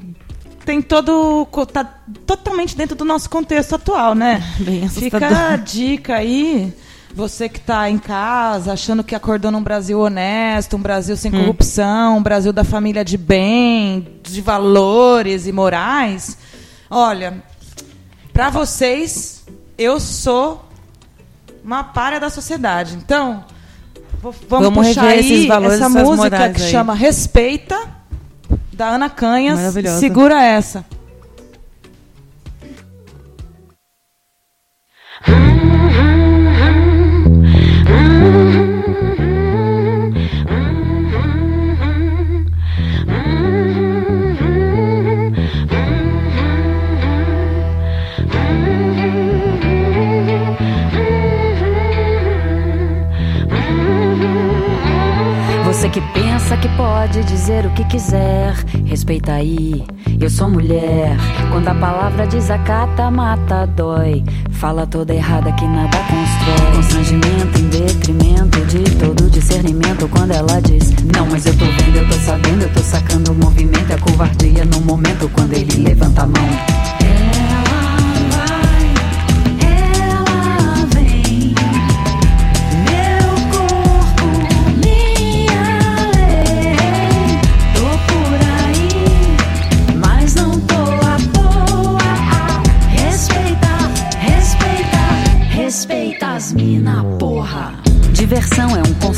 [0.66, 1.46] tem todo.
[1.72, 1.84] tá
[2.26, 4.42] totalmente dentro do nosso contexto atual, né?
[4.60, 5.38] Bem Fica assustador.
[5.54, 6.74] a dica aí.
[7.16, 12.18] Você que está em casa, achando que acordou num Brasil honesto, um Brasil sem corrupção,
[12.18, 16.38] um Brasil da família de bem, de valores e morais.
[16.90, 17.42] Olha,
[18.34, 19.46] para vocês,
[19.78, 20.68] eu sou
[21.64, 22.96] uma párea da sociedade.
[22.96, 23.46] Então,
[24.22, 26.70] vamos, Vamos puxar aí esses valores, essa música que aí.
[26.70, 27.80] chama Respeita,
[28.74, 29.58] da Ana Canhas.
[30.00, 30.86] Segura essa.
[56.46, 58.54] Pensa que pode dizer o que quiser,
[58.86, 59.84] respeita aí.
[60.22, 61.18] Eu sou mulher.
[61.52, 64.24] Quando a palavra desacata, mata, dói.
[64.52, 66.76] Fala toda errada que nada constrói.
[66.76, 70.08] Constrangimento em detrimento de todo discernimento.
[70.08, 73.36] Quando ela diz, não, mas eu tô vendo, eu tô sabendo, eu tô sacando o
[73.36, 73.92] movimento.
[73.92, 76.75] É covardia no momento quando ele levanta a mão.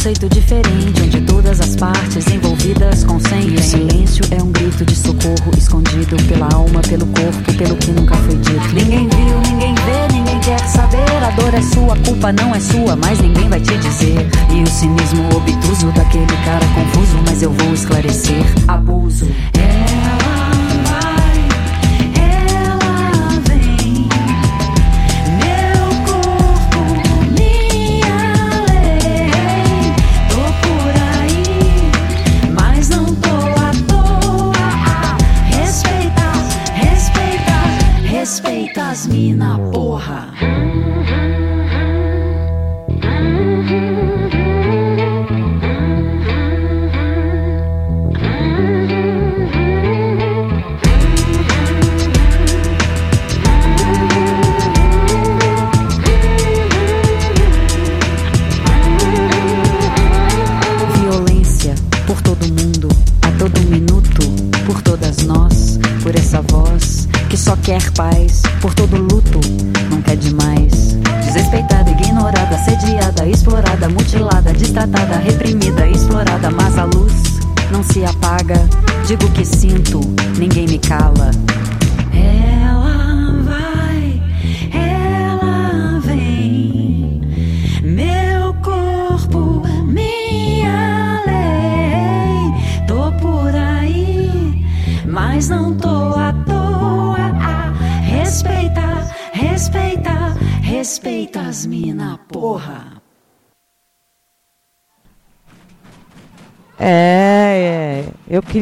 [0.07, 3.49] Conceito diferente, onde todas as partes envolvidas consentem.
[3.49, 7.91] E o silêncio é um grito de socorro, escondido pela alma, pelo corpo, pelo que
[7.91, 8.73] nunca foi dito.
[8.73, 10.97] Ninguém viu, ninguém vê, ninguém quer saber.
[11.25, 14.29] A dor é sua, a culpa não é sua, mas ninguém vai te dizer.
[14.49, 18.45] E o cinismo obtuso daquele cara confuso, mas eu vou esclarecer.
[18.65, 19.27] Abuso.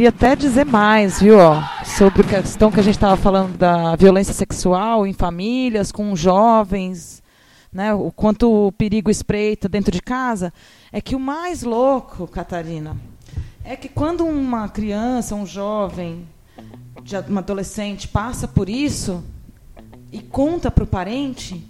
[0.05, 3.95] Queria até dizer mais, viu, ó, sobre a questão que a gente estava falando da
[3.95, 7.23] violência sexual em famílias, com jovens,
[7.73, 10.53] né, o quanto o perigo espreita dentro de casa.
[10.91, 12.95] É que o mais louco, Catarina,
[13.63, 16.27] é que quando uma criança, um jovem,
[17.27, 19.23] uma adolescente passa por isso
[20.11, 21.65] e conta para o parente,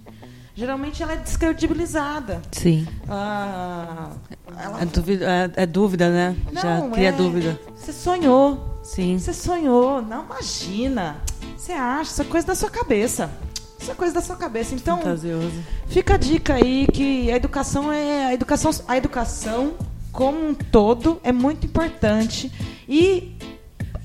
[0.55, 2.41] geralmente ela é descredibilizada.
[2.51, 2.87] Sim.
[3.09, 4.09] Ah,
[4.57, 5.25] ela É dúvida,
[5.57, 6.35] é, é dúvida né?
[6.53, 7.59] Já não, cria é- dúvida.
[7.75, 8.79] Você sonhou.
[8.83, 9.17] Sim.
[9.19, 10.01] Você sonhou.
[10.01, 11.17] Não imagina.
[11.57, 12.11] Você acha.
[12.11, 13.29] Isso é coisa da sua cabeça.
[13.79, 14.73] Isso é coisa da sua cabeça.
[14.73, 15.51] Então, Fantasioso.
[15.87, 18.25] fica a dica aí que a educação é.
[18.27, 19.73] A educação, a educação
[20.11, 22.51] como um todo é muito importante.
[22.87, 23.34] E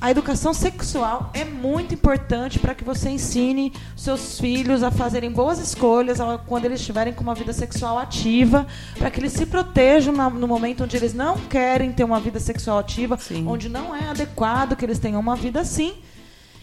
[0.01, 5.59] a educação sexual é muito importante para que você ensine seus filhos a fazerem boas
[5.59, 8.67] escolhas quando eles estiverem com uma vida sexual ativa,
[8.99, 12.79] para que eles se protejam no momento onde eles não querem ter uma vida sexual
[12.79, 13.47] ativa, Sim.
[13.47, 15.93] onde não é adequado que eles tenham uma vida assim.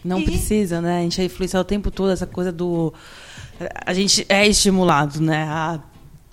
[0.03, 0.99] Não E- precisa, né?
[0.99, 2.93] A gente é influenciado o tempo todo, essa coisa do.
[3.85, 5.43] A gente é estimulado, né?
[5.43, 5.79] A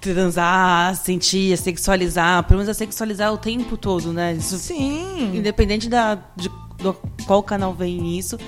[0.01, 2.45] transar, a sentir, a sexualizar.
[2.45, 4.35] Pelo menos a sexualizar o tempo todo, né?
[4.35, 5.35] Isso, Sim.
[5.35, 6.95] independente da, de do
[7.27, 8.39] qual canal vem isso,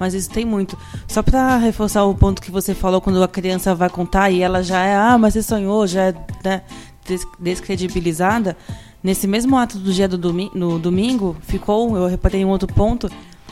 [0.00, 0.76] mas isso tem muito.
[1.06, 4.62] Só pra reforçar o ponto que você falou, quando a criança vai contar e ela
[4.62, 6.14] já é, ah, mas você sonhou, já é
[6.44, 6.62] né,
[7.06, 8.56] des- descredibilizada.
[9.02, 12.68] Nesse mesmo ato do dia do domi no domingo, ficou, eu reparei em um outro
[12.72, 13.10] ponto,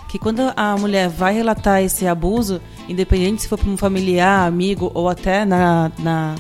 [0.09, 4.91] que quando a mulher vai relatar esse abuso, independente se for para um familiar, amigo
[4.95, 6.35] ou até na, na,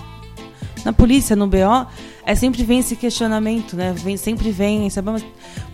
[0.85, 1.87] na polícia, no BO,
[2.25, 3.93] é sempre vem esse questionamento, né?
[3.93, 5.11] Vem, sempre vem, sabe?
[5.11, 5.25] Mas,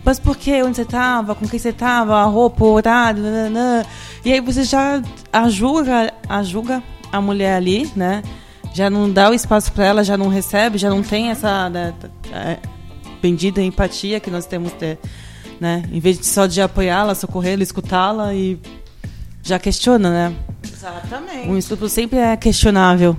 [0.03, 0.63] mas por quê?
[0.63, 1.35] Onde você estava?
[1.35, 2.17] Com quem você estava?
[2.17, 3.85] A roupa, o horário, nananã.
[4.25, 8.23] E aí você já ajuda, ajuda a mulher ali, né?
[8.73, 11.93] Já não dá o espaço para ela, já não recebe, já não tem essa né,
[12.31, 12.57] é,
[13.21, 14.99] bendita empatia que nós temos que ter,
[15.59, 15.83] né?
[15.91, 18.59] Em vez de só de apoiá-la, socorrê-la, escutá-la e
[19.43, 20.35] já questiona, né?
[20.63, 21.47] Exatamente.
[21.47, 23.15] Um estupro sempre é questionável.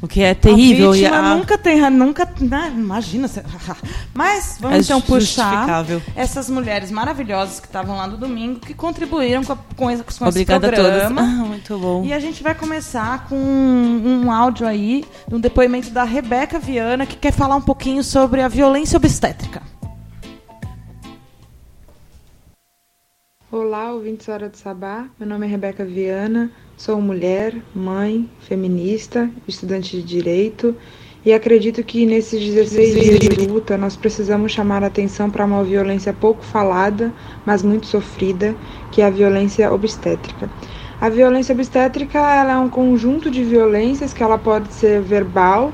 [0.00, 0.92] O que é terrível.
[0.92, 3.28] A e vítima a- nunca tem, nunca, né, imagina.
[4.14, 9.42] Mas vamos É então puxar essas mulheres maravilhosas que estavam lá no domingo, que contribuíram
[9.44, 11.02] com, a- com esse, com Obrigada a esse todas.
[11.02, 11.20] programa.
[11.22, 12.04] Ah, muito bom.
[12.04, 17.04] E a gente vai começar com um, um áudio aí, um depoimento da Rebeca Viana,
[17.04, 19.62] que quer falar um pouquinho sobre a violência obstétrica.
[23.50, 25.06] Olá, ouvintes Hora do Sabá.
[25.18, 30.76] Meu nome é Rebeca Viana, sou mulher, mãe, feminista, estudante de direito
[31.26, 36.12] e acredito que nesses 16 dias de luta nós precisamos chamar atenção para uma violência
[36.12, 37.12] pouco falada,
[37.44, 38.54] mas muito sofrida,
[38.92, 40.48] que é a violência obstétrica.
[41.00, 45.72] A violência obstétrica ela é um conjunto de violências que ela pode ser verbal,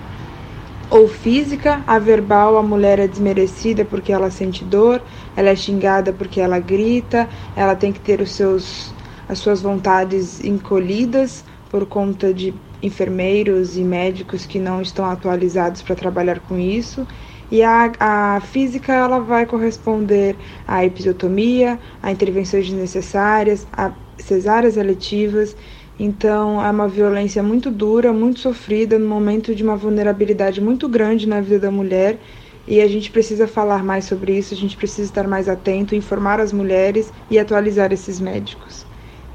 [0.91, 5.03] ou física, a verbal a mulher é desmerecida porque ela sente dor,
[5.37, 8.94] ela é xingada porque ela grita, ela tem que ter os seus
[9.29, 15.95] as suas vontades encolhidas por conta de enfermeiros e médicos que não estão atualizados para
[15.95, 17.07] trabalhar com isso.
[17.51, 25.57] E a, a física ela vai corresponder à episiotomia, a intervenções desnecessárias, a cesáreas eletivas.
[25.99, 31.29] Então é uma violência muito dura, muito sofrida, no momento de uma vulnerabilidade muito grande
[31.29, 32.19] na vida da mulher.
[32.67, 36.41] E a gente precisa falar mais sobre isso, a gente precisa estar mais atento, informar
[36.41, 38.87] as mulheres e atualizar esses médicos.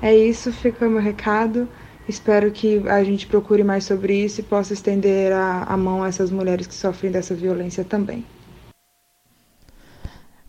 [0.02, 1.68] É isso, fica o meu recado.
[2.08, 6.08] Espero que a gente procure mais sobre isso e possa estender a, a mão a
[6.08, 8.26] essas mulheres que sofrem dessa violência também.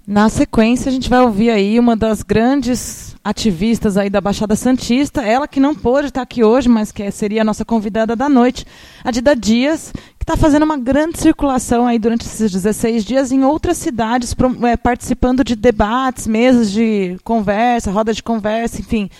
[0.07, 5.23] Na sequência, a gente vai ouvir aí uma das grandes ativistas aí da Baixada Santista,
[5.23, 8.67] ela que não pôde estar aqui hoje, mas que seria a nossa convidada da noite,
[9.05, 13.45] a Dida Dias, que está fazendo uma grande circulação aí durante esses 16 dias em
[13.45, 14.35] outras cidades,
[14.67, 19.11] é, participando de debates, mesas de conversa, roda de conversa, enfim,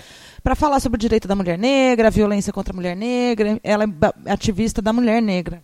[0.43, 3.59] para falar sobre o direito da mulher negra, a violência contra a mulher negra.
[3.63, 5.63] Ela é ativista da mulher negra.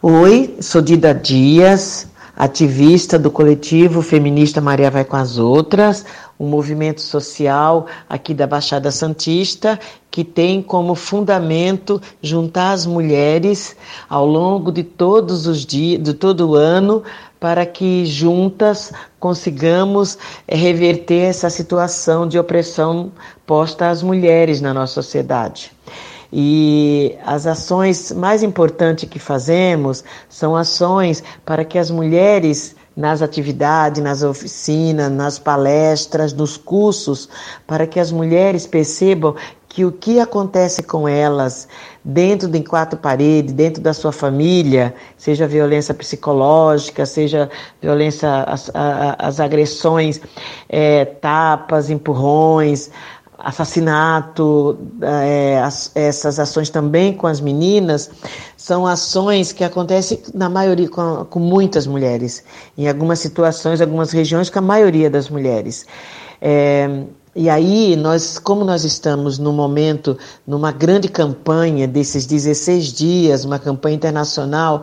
[0.00, 6.04] Oi, sou Dida Dias, ativista do coletivo feminista Maria Vai com as Outras,
[6.38, 9.78] um movimento social aqui da Baixada Santista
[10.12, 13.74] que tem como fundamento juntar as mulheres
[14.08, 17.02] ao longo de todos os dias, de todo o ano,
[17.42, 20.16] para que juntas consigamos
[20.48, 23.10] reverter essa situação de opressão
[23.44, 25.72] posta às mulheres na nossa sociedade.
[26.32, 34.00] E as ações mais importantes que fazemos são ações para que as mulheres nas atividades,
[34.00, 37.28] nas oficinas, nas palestras, nos cursos,
[37.66, 39.34] para que as mulheres percebam
[39.72, 41.66] que o que acontece com elas
[42.04, 47.48] dentro de quatro paredes, dentro da sua família, seja violência psicológica, seja
[47.80, 48.70] violência, as,
[49.18, 50.20] as agressões,
[50.68, 52.90] é, tapas, empurrões,
[53.38, 58.10] assassinato, é, as, essas ações também com as meninas,
[58.58, 62.44] são ações que acontecem na maioria com, com, muitas mulheres,
[62.76, 65.86] em algumas situações, algumas regiões com a maioria das mulheres.
[66.42, 67.04] É,
[67.34, 73.58] e aí, nós, como nós estamos no momento, numa grande campanha desses 16 dias, uma
[73.58, 74.82] campanha internacional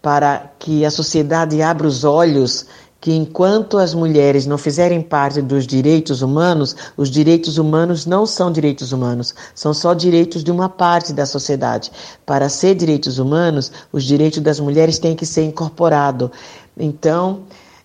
[0.00, 2.66] para que a sociedade abra os olhos
[3.00, 8.52] que enquanto as mulheres não fizerem parte dos direitos humanos, os direitos humanos não são
[8.52, 11.90] direitos humanos, são só direitos de uma parte da sociedade.
[12.26, 16.30] Para ser direitos humanos, os direitos das mulheres têm que ser incorporados.
[16.78, 17.40] Então,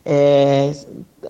[0.06, 0.72] é,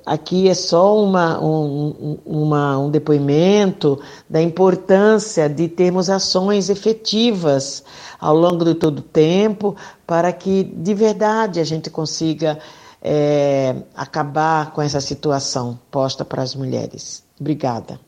[0.05, 7.83] aqui é só uma, um, uma, um depoimento da importância de termos ações efetivas
[8.19, 12.59] ao longo de todo o tempo para que de verdade a gente consiga
[13.01, 17.23] é, acabar com essa situação posta para as mulheres.
[17.39, 17.99] Obrigada.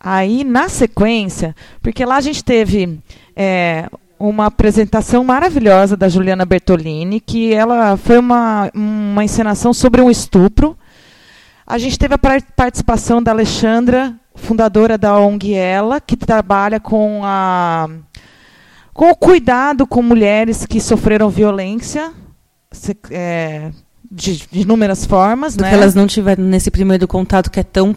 [0.00, 3.00] Aí, na sequência, porque lá a gente teve
[3.34, 3.88] é,
[4.28, 10.76] uma apresentação maravilhosa da Juliana Bertolini, que ela foi uma, uma encenação sobre um estupro.
[11.66, 17.88] A gente teve a participação da Alexandra, fundadora da ONG Ela, que trabalha com a
[18.92, 22.12] com o cuidado com mulheres que sofreram violência
[23.10, 23.72] é,
[24.08, 25.56] de, de, inúmeras formas.
[25.56, 25.70] Do né?
[25.70, 27.96] que elas não tiveram nesse primeiro contato que é tão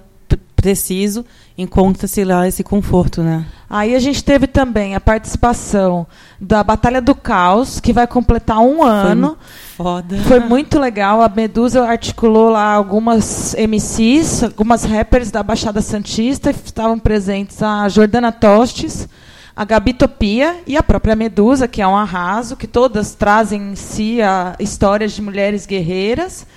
[0.57, 1.23] preciso,
[1.55, 3.45] encontra-se lá esse conforto, né?
[3.69, 6.07] Aí a gente teve também a participação
[6.41, 9.37] da Batalha do Caos, que vai completar um ano.
[9.75, 10.17] Foi foda.
[10.23, 11.21] Foi muito legal.
[11.21, 18.31] A Medusa articulou lá algumas MCs, algumas rappers da Baixada Santista, estavam presentes a Jordana
[18.31, 19.07] Tostes,
[19.55, 23.75] a Gabi Topia e a própria Medusa, que é um arraso, que todas trazem em
[23.75, 26.47] si a histórias de mulheres guerreiras.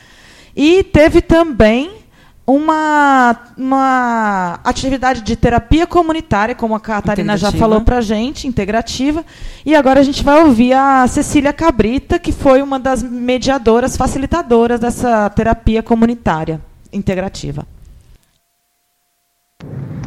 [0.57, 1.99] E teve também
[2.55, 9.24] uma, uma atividade de terapia comunitária, como a Catarina já falou para a gente, integrativa.
[9.64, 14.80] E agora a gente vai ouvir a Cecília Cabrita, que foi uma das mediadoras, facilitadoras
[14.80, 16.61] dessa terapia comunitária
[16.92, 17.66] integrativa.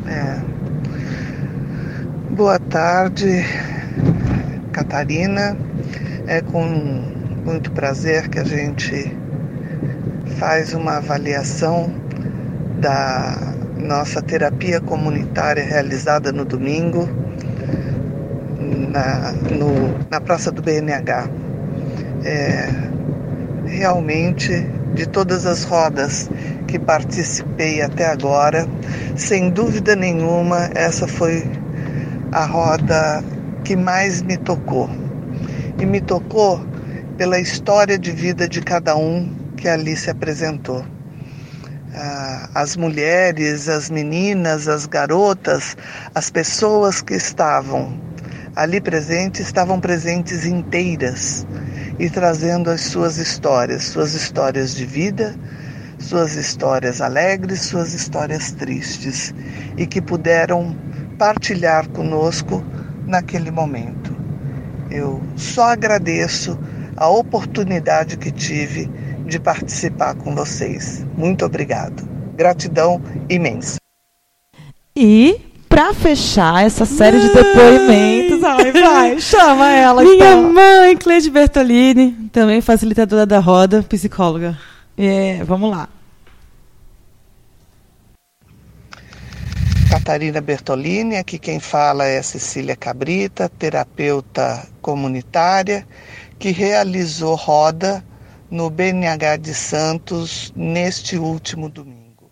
[0.06, 0.42] É,
[2.36, 3.46] Boa tarde,
[4.72, 5.56] Catarina.
[6.26, 6.66] É com
[7.46, 9.16] muito prazer que a gente
[10.40, 11.94] faz uma avaliação
[12.84, 17.08] da nossa terapia comunitária realizada no domingo
[18.92, 21.30] na, no, na Praça do BNH.
[22.26, 22.70] É,
[23.66, 26.30] realmente, de todas as rodas
[26.68, 28.68] que participei até agora,
[29.16, 31.50] sem dúvida nenhuma, essa foi
[32.34, 33.24] a roda
[33.64, 34.90] que mais me tocou.
[35.80, 36.60] E me tocou
[37.18, 40.84] pela história de vida de cada um que ali se apresentou.
[41.96, 45.78] Ah, as mulheres, as meninas, as garotas,
[46.16, 48.02] as pessoas que estavam
[48.56, 51.46] ali presentes estavam presentes inteiras
[52.00, 55.36] e trazendo as suas histórias, suas histórias de vida,
[56.00, 59.34] suas histórias alegres, suas histórias tristes
[59.78, 60.76] e que puderam
[61.18, 62.64] partilhar conosco
[63.08, 64.16] naquele momento.
[64.92, 66.60] Eu só agradeço
[66.96, 68.90] a oportunidade que tive
[69.26, 71.06] de participar com vocês.
[71.18, 72.08] Muito obrigado.
[72.36, 73.78] Gratidão imensa.
[74.96, 80.54] E pra fechar essa série de depoimentos, ai, vai, chama ela Minha então.
[80.54, 84.58] mãe, Cleide Bertolini, também facilitadora da roda, psicóloga.
[84.98, 85.90] É, vamos lá.
[89.90, 95.88] Catarina Bertolini, aqui quem fala é Cecília Cabrita, terapeuta comunitária,
[96.38, 98.04] que realizou roda
[98.54, 102.30] no BNH de Santos neste último domingo.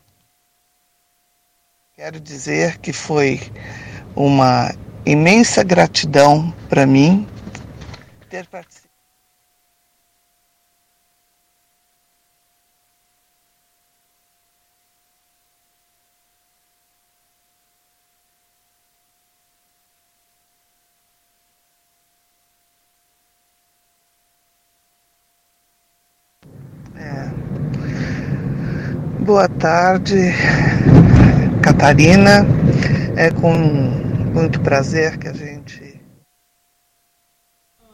[1.95, 3.41] Quero dizer que foi
[4.15, 4.71] uma
[5.03, 7.27] imensa gratidão para mim
[8.29, 8.80] ter participado.
[29.31, 30.33] Boa tarde,
[31.63, 32.45] Catarina.
[33.15, 36.01] É com muito prazer que a gente.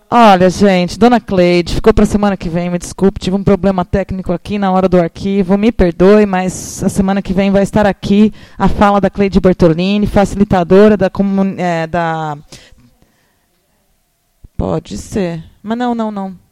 [0.09, 4.33] Olha, gente, Dona Cleide, ficou pra semana que vem, me desculpe, tive um problema técnico
[4.33, 8.33] aqui na hora do arquivo, me perdoe, mas a semana que vem vai estar aqui
[8.57, 11.11] a fala da Cleide Bertolini, facilitadora da,
[11.55, 12.35] é, da...
[14.57, 16.46] Pode ser, mas não, não, não.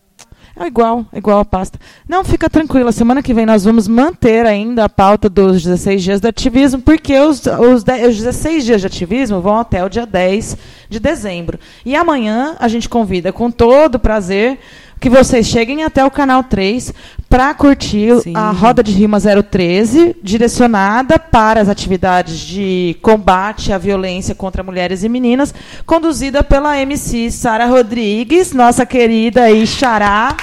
[0.57, 1.77] É igual, igual a pasta.
[2.07, 2.93] Não, fica tranquila.
[2.93, 7.19] Semana que vem nós vamos manter ainda a pauta dos 16 dias do ativismo, porque
[7.19, 10.57] os, os, 10 os 16 dias de ativismo vão até o dia 10
[10.89, 11.59] de dezembro.
[11.85, 14.57] E amanhã a gente convida com todo prazer
[14.97, 16.93] que vocês cheguem até o canal 3
[17.29, 18.33] para curtir Sim.
[18.35, 25.03] a Roda de Rima 013, direcionada para as atividades de combate à violência contra mulheres
[25.03, 25.53] e meninas,
[25.85, 30.35] conduzida pela MC Sara Rodrigues, nossa querida aí Xará.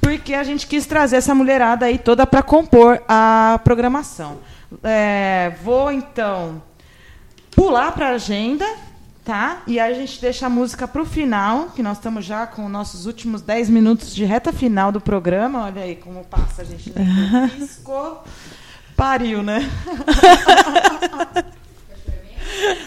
[0.00, 4.38] Porque a gente quis trazer essa mulherada aí toda para compor a programação.
[4.82, 6.62] É, vou então
[7.50, 8.64] pular para a agenda,
[9.28, 9.60] tá?
[9.66, 12.66] E aí a gente deixa a música para o final, que nós estamos já com
[12.66, 15.66] nossos últimos 10 minutos de reta final do programa.
[15.66, 18.24] Olha aí como passa, a gente nem piscou.
[18.96, 19.70] Pariu, né?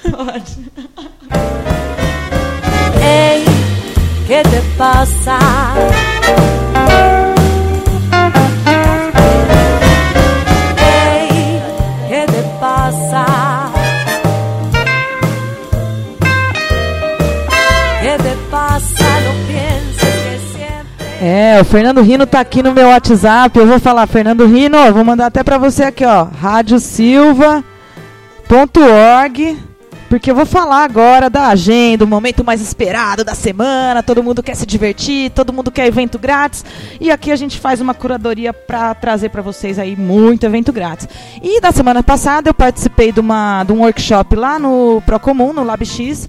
[0.10, 0.72] Pode.
[3.04, 3.46] Ey,
[4.26, 5.38] ¿qué te pasa?
[21.24, 23.56] É, o Fernando Rino tá aqui no meu WhatsApp.
[23.60, 27.64] Eu vou falar, Fernando Rino, vou mandar até para você aqui, ó, radiosilva.org,
[30.12, 34.04] porque eu vou falar agora da agenda, o momento mais esperado da semana.
[34.04, 36.66] Todo mundo quer se divertir, todo mundo quer evento grátis,
[37.00, 41.08] e aqui a gente faz uma curadoria para trazer para vocês aí muito evento grátis.
[41.42, 45.64] E da semana passada eu participei de, uma, de um workshop lá no Procomum, no
[45.64, 46.28] LabX,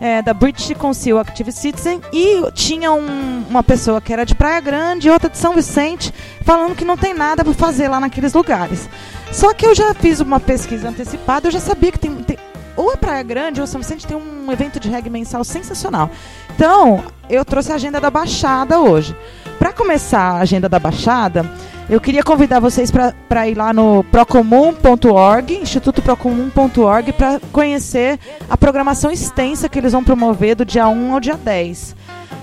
[0.00, 4.60] é, da British Council Active Citizen e tinha um- uma pessoa que era de Praia
[4.60, 6.12] Grande e outra de São Vicente
[6.42, 8.88] falando que não tem nada para fazer lá naqueles lugares.
[9.32, 12.33] Só que eu já fiz uma pesquisa antecipada, eu já sabia que tem, tem-
[12.76, 16.10] ou é Praia Grande ou São Vicente tem um evento de reggae mensal sensacional.
[16.54, 19.16] Então, eu trouxe a agenda da Baixada hoje.
[19.58, 21.48] Para começar a agenda da Baixada,
[21.88, 28.18] eu queria convidar vocês para ir lá no procomum.org, institutoprocomum.org, para conhecer
[28.48, 31.94] a programação extensa que eles vão promover do dia 1 ao dia 10,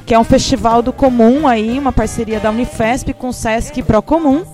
[0.05, 4.45] que é um festival do comum aí, uma parceria da Unifesp com o Sesc Procomum.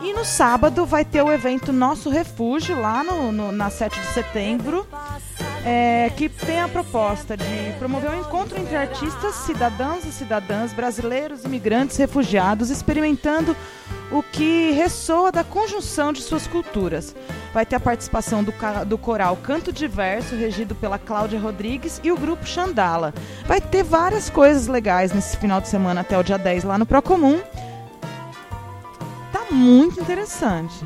[0.00, 4.06] E no sábado vai ter o evento Nosso Refúgio, lá no, no- na 7 de
[4.08, 4.86] setembro,
[5.64, 11.44] é, que tem a proposta de promover um encontro entre artistas, cidadãos e cidadãs, brasileiros,
[11.44, 13.56] imigrantes, refugiados, experimentando
[14.12, 17.14] o que ressoa da conjunção de suas culturas.
[17.52, 18.54] Vai ter a participação do,
[18.86, 23.12] do coral Canto Diverso, regido pela Cláudia Rodrigues, e o grupo Xandala.
[23.46, 26.86] Vai ter várias coisas legais nesse final de semana até o dia 10 lá no
[26.86, 27.40] Procomum.
[29.32, 30.84] Tá muito interessante.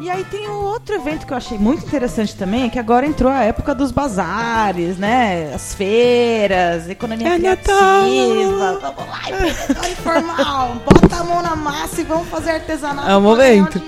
[0.00, 3.06] E aí tem um outro evento que eu achei muito interessante também, é que agora
[3.06, 5.52] entrou a época dos bazares, né?
[5.54, 8.78] As feiras, economia É criativa.
[8.80, 10.76] Vamos lá, empreendedor informal.
[10.84, 13.08] Bota a mão na massa e vamos fazer artesanato.
[13.08, 13.80] É o um momento.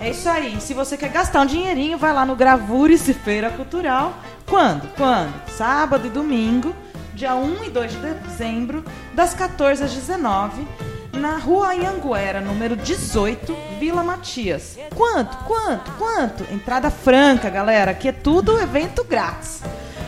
[0.00, 0.58] É isso aí.
[0.60, 4.14] Se você quer gastar um dinheirinho, vai lá no Gravures e Feira Cultural.
[4.46, 4.88] Quando?
[4.96, 5.34] Quando?
[5.50, 6.74] Sábado e domingo,
[7.14, 8.82] dia 1 e 2 de dezembro,
[9.14, 10.66] das 14 às 19
[11.12, 14.78] na Rua Anhanguera, número 18, Vila Matias.
[14.94, 15.36] Quanto?
[15.44, 15.92] Quanto?
[15.92, 16.44] Quanto?
[16.52, 17.90] Entrada franca, galera.
[17.90, 19.62] Aqui é tudo evento grátis.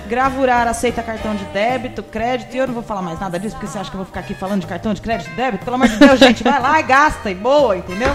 [0.08, 2.54] Gravurar aceita cartão de débito, crédito.
[2.54, 4.20] E eu não vou falar mais nada disso, porque você acha que eu vou ficar
[4.20, 5.64] aqui falando de cartão de crédito e débito?
[5.64, 8.14] Pelo amor de Deus, gente, vai lá e gasta e boa, entendeu?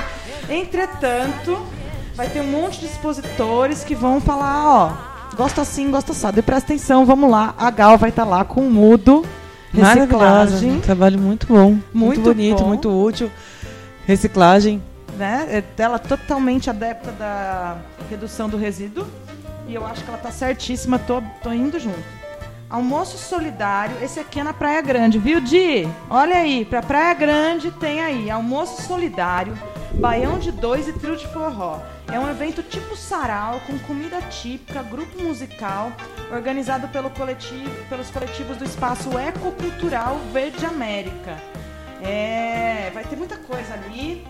[0.50, 1.60] Entretanto,
[2.16, 6.40] vai ter um monte de expositores que vão falar, ó, gosta assim, gosta assado.
[6.40, 7.54] E presta atenção, vamos lá.
[7.58, 9.26] A Gal vai estar lá com o mudo.
[9.74, 10.72] Reciclagem.
[10.72, 11.72] Um trabalho muito bom.
[11.74, 12.68] Muito, Muito bonito, bom.
[12.68, 13.32] muito útil.
[14.06, 14.82] Reciclagem.
[15.18, 15.48] né?
[15.78, 17.78] É Ela totalmente adepta da
[18.10, 19.06] redução do resíduo.
[19.68, 22.00] E eu acho que ela tá certíssima, tô, tô indo junto.
[22.70, 25.88] Almoço solidário, esse aqui é na Praia Grande, viu, Di?
[26.10, 29.54] Olha aí, pra Praia Grande tem aí almoço solidário,
[29.94, 31.80] baião de dois e trio de forró.
[32.12, 35.92] É um evento tipo sarau, com comida típica, grupo musical,
[36.32, 41.38] organizado pelo coletivo, pelos coletivos do espaço ecocultural Verde América.
[42.02, 44.26] É, vai ter muita coisa ali.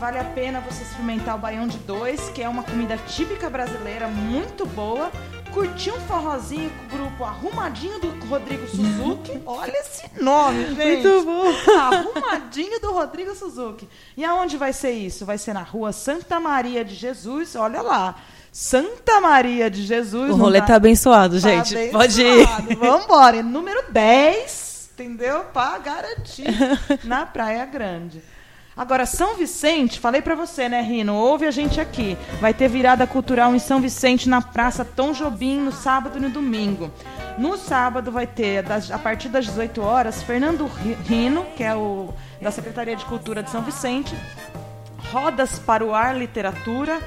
[0.00, 4.08] Vale a pena você experimentar o baião de dois, que é uma comida típica brasileira
[4.08, 5.12] muito boa.
[5.52, 9.38] Curtir um forrozinho com o grupo Arrumadinho do Rodrigo Suzuki.
[9.44, 11.06] Olha esse nome, gente.
[11.06, 11.48] Muito bom.
[11.78, 13.86] Arrumadinho do Rodrigo Suzuki.
[14.16, 15.26] E aonde vai ser isso?
[15.26, 17.54] Vai ser na rua Santa Maria de Jesus.
[17.54, 18.14] Olha lá.
[18.50, 20.30] Santa Maria de Jesus.
[20.30, 21.90] O rolê tá abençoado, Tá gente.
[21.92, 22.48] Pode ir.
[22.48, 22.76] abençoado.
[22.80, 23.36] Vambora.
[23.36, 25.44] É número 10, entendeu?
[25.52, 26.46] Pra garantir
[27.04, 28.22] na Praia Grande.
[28.80, 31.14] Agora, São Vicente, falei pra você, né, Rino?
[31.14, 32.16] Ouve a gente aqui.
[32.40, 36.30] Vai ter virada cultural em São Vicente, na Praça Tom Jobim, no sábado e no
[36.30, 36.90] domingo.
[37.36, 42.08] No sábado vai ter, a partir das 18 horas, Fernando Ri- Rino, que é o
[42.40, 44.16] da Secretaria de Cultura de São Vicente,
[45.12, 47.00] Rodas para o Ar Literatura,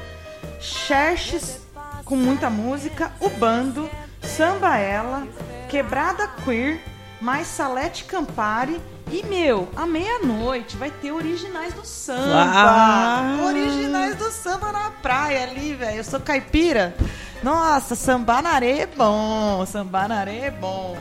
[0.59, 1.59] Xerxes
[2.05, 3.89] com muita música, o bando,
[4.21, 5.25] Samba Ela,
[5.69, 6.79] Quebrada Queer,
[7.23, 12.19] mais Salete Campari e, meu, à meia-noite vai ter originais do samba.
[12.27, 13.47] Uau!
[13.47, 15.97] Originais do samba na praia ali, velho.
[15.97, 16.93] Eu sou caipira.
[17.41, 19.65] Nossa, sambar na areia é bom.
[19.65, 20.97] Sambar na areia é bom.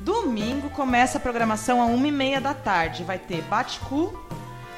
[0.00, 3.04] Domingo começa a programação a uma e meia da tarde.
[3.04, 4.12] Vai ter Baticu,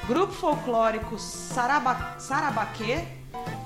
[0.06, 3.02] Grupo Folclórico Saraba, Sarabaquê,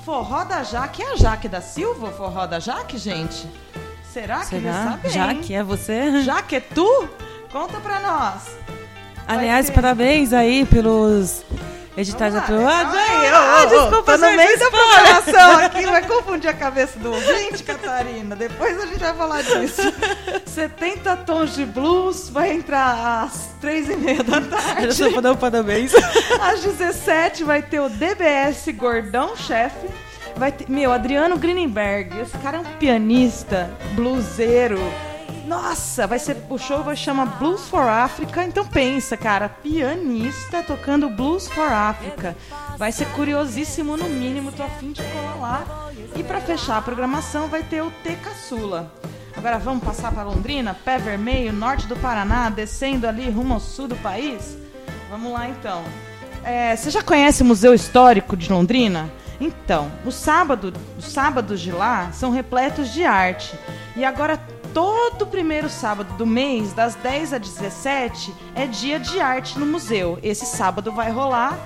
[0.05, 1.03] Forró da Jaque.
[1.03, 3.49] É a Jaque da Silva, Forró da Jaque, gente?
[4.17, 4.85] Será que ele Será?
[4.93, 5.09] sabe?
[5.11, 6.23] Já que é você?
[6.23, 7.07] Jaque é tu?
[7.53, 8.43] Conta pra nós.
[9.29, 9.73] Aliás, ter.
[9.73, 11.45] parabéns aí pelos
[11.99, 12.95] editais aprovados.
[12.95, 16.99] Ai, Ah, ô, ô, desculpa, tô no meio da programação aqui, vai confundir a cabeça
[16.99, 18.35] do ouvinte, Catarina.
[18.35, 19.83] Depois a gente vai falar disso.
[20.47, 24.95] 70 tons de blues vai entrar às três e meia da Eu tarde.
[24.95, 25.93] só vou dar um parabéns.
[26.41, 29.87] Às 17 vai ter o DBS Gordão Chefe.
[30.37, 32.18] Vai ter, meu, Adriano Greenberg.
[32.20, 34.78] Esse cara é um pianista, bluseiro.
[35.47, 38.45] Nossa, vai ser o show vai chamar Blues for Africa.
[38.45, 42.37] Então pensa, cara, pianista tocando Blues for Africa.
[42.76, 45.91] Vai ser curiosíssimo no mínimo, tô afim de colar lá.
[46.14, 48.93] E pra fechar a programação vai ter o T Caçula.
[49.37, 53.87] Agora vamos passar para Londrina, pé vermelho, norte do Paraná, descendo ali rumo ao sul
[53.87, 54.59] do país.
[55.09, 55.82] Vamos lá então.
[56.43, 59.11] É, você já conhece o Museu Histórico de Londrina?
[59.41, 63.59] Então, o sábado, os sábados de lá são repletos de arte.
[63.95, 64.39] E agora,
[64.72, 70.18] todo primeiro sábado do mês, das 10 às 17, é dia de arte no museu.
[70.22, 71.59] Esse sábado vai rolar,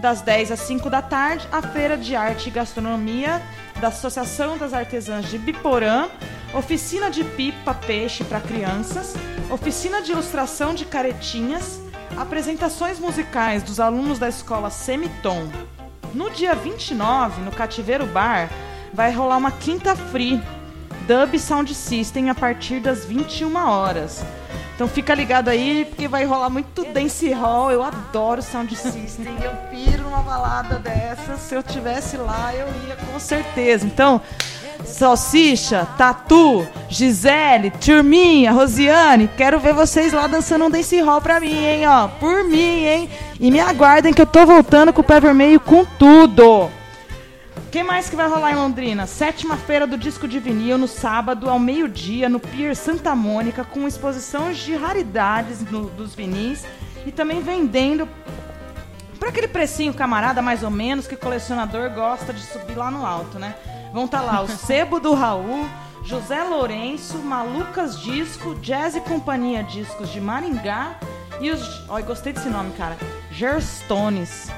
[0.00, 3.42] das 10 às 5 da tarde, a Feira de Arte e Gastronomia
[3.80, 6.08] da Associação das Artesãs de Biporã,
[6.54, 9.14] oficina de pipa, peixe para crianças,
[9.50, 11.80] oficina de ilustração de caretinhas,
[12.16, 15.48] apresentações musicais dos alunos da escola Semitom.
[16.14, 18.50] No dia 29, no Cativeiro Bar,
[18.92, 20.42] vai rolar uma quinta free
[21.06, 24.24] Dub Sound System a partir das 21 horas.
[24.74, 27.70] Então fica ligado aí, porque vai rolar muito dance hall.
[27.72, 29.34] Eu adoro Sound System.
[29.42, 31.40] eu piro numa balada dessas.
[31.40, 33.86] Se eu tivesse lá, eu ia com certeza.
[33.86, 34.20] Então,
[34.84, 41.64] Salsicha, Tatu, Gisele, Turminha, Rosiane, quero ver vocês lá dançando um dance hall pra mim,
[41.64, 42.08] hein, ó.
[42.08, 43.10] Por mim, hein.
[43.38, 46.70] E me aguardem que eu tô voltando com o pé vermelho com tudo.
[47.70, 49.06] Quem mais que vai rolar em Londrina?
[49.06, 53.86] Sétima feira do disco de vinil no sábado ao meio-dia no Pier Santa Mônica com
[53.86, 56.64] exposições de raridades no- dos vinis
[57.04, 58.08] e também vendendo
[59.18, 63.04] por aquele precinho camarada mais ou menos que o colecionador gosta de subir lá no
[63.04, 63.54] alto, né?
[63.92, 65.68] Vão estar lá o Sebo do Raul,
[66.04, 70.98] José Lourenço, Malucas Disco, Jazz e Companhia Discos de Maringá
[71.40, 71.88] e os...
[71.88, 72.96] Olha, gostei desse nome, cara.
[73.30, 74.50] Gerstones.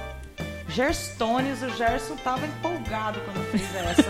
[0.69, 4.03] Gerstones, o Gerson tava empolgado quando fez essa.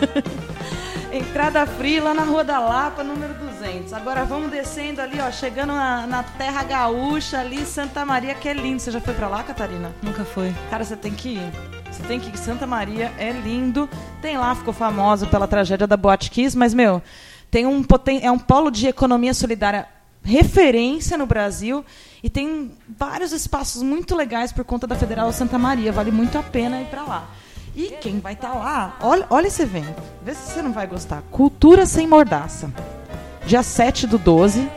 [1.10, 3.92] Entrada fria lá na Rua da Lapa, número 200.
[3.94, 8.52] Agora vamos descendo ali, ó, chegando na, na Terra Gaúcha, ali, Santa Maria, que é
[8.52, 8.80] lindo.
[8.80, 9.94] Você já foi pra lá, Catarina?
[10.02, 10.52] Nunca foi.
[10.68, 11.77] Cara, você tem que ir.
[11.90, 12.38] Você tem que ir.
[12.38, 13.88] Santa Maria é lindo.
[14.22, 17.02] Tem lá, ficou famosa pela tragédia da Boate Kiss, mas, meu,
[17.50, 19.86] tem um, poten- é um polo de economia solidária
[20.22, 21.84] referência no Brasil
[22.22, 25.92] e tem vários espaços muito legais por conta da Federal Santa Maria.
[25.92, 27.28] Vale muito a pena ir para lá.
[27.74, 30.02] E quem vai estar lá, olha, olha esse evento.
[30.24, 31.22] Vê se você não vai gostar.
[31.30, 32.70] Cultura Sem Mordaça.
[33.46, 34.68] Dia 7 do 12,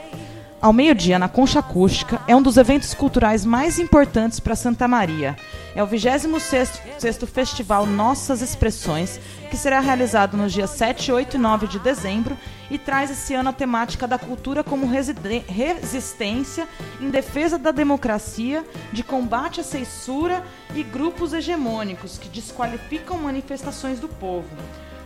[0.62, 5.36] ao meio-dia, na Concha Acústica, é um dos eventos culturais mais importantes para Santa Maria.
[5.74, 11.68] É o 26º Festival Nossas Expressões, que será realizado nos dias 7, 8 e 9
[11.68, 12.38] de dezembro
[12.70, 16.68] e traz esse ano a temática da cultura como resistência
[16.99, 20.43] em defesa da democracia, de combate à censura
[20.76, 24.47] e grupos hegemônicos que desqualificam manifestações do povo.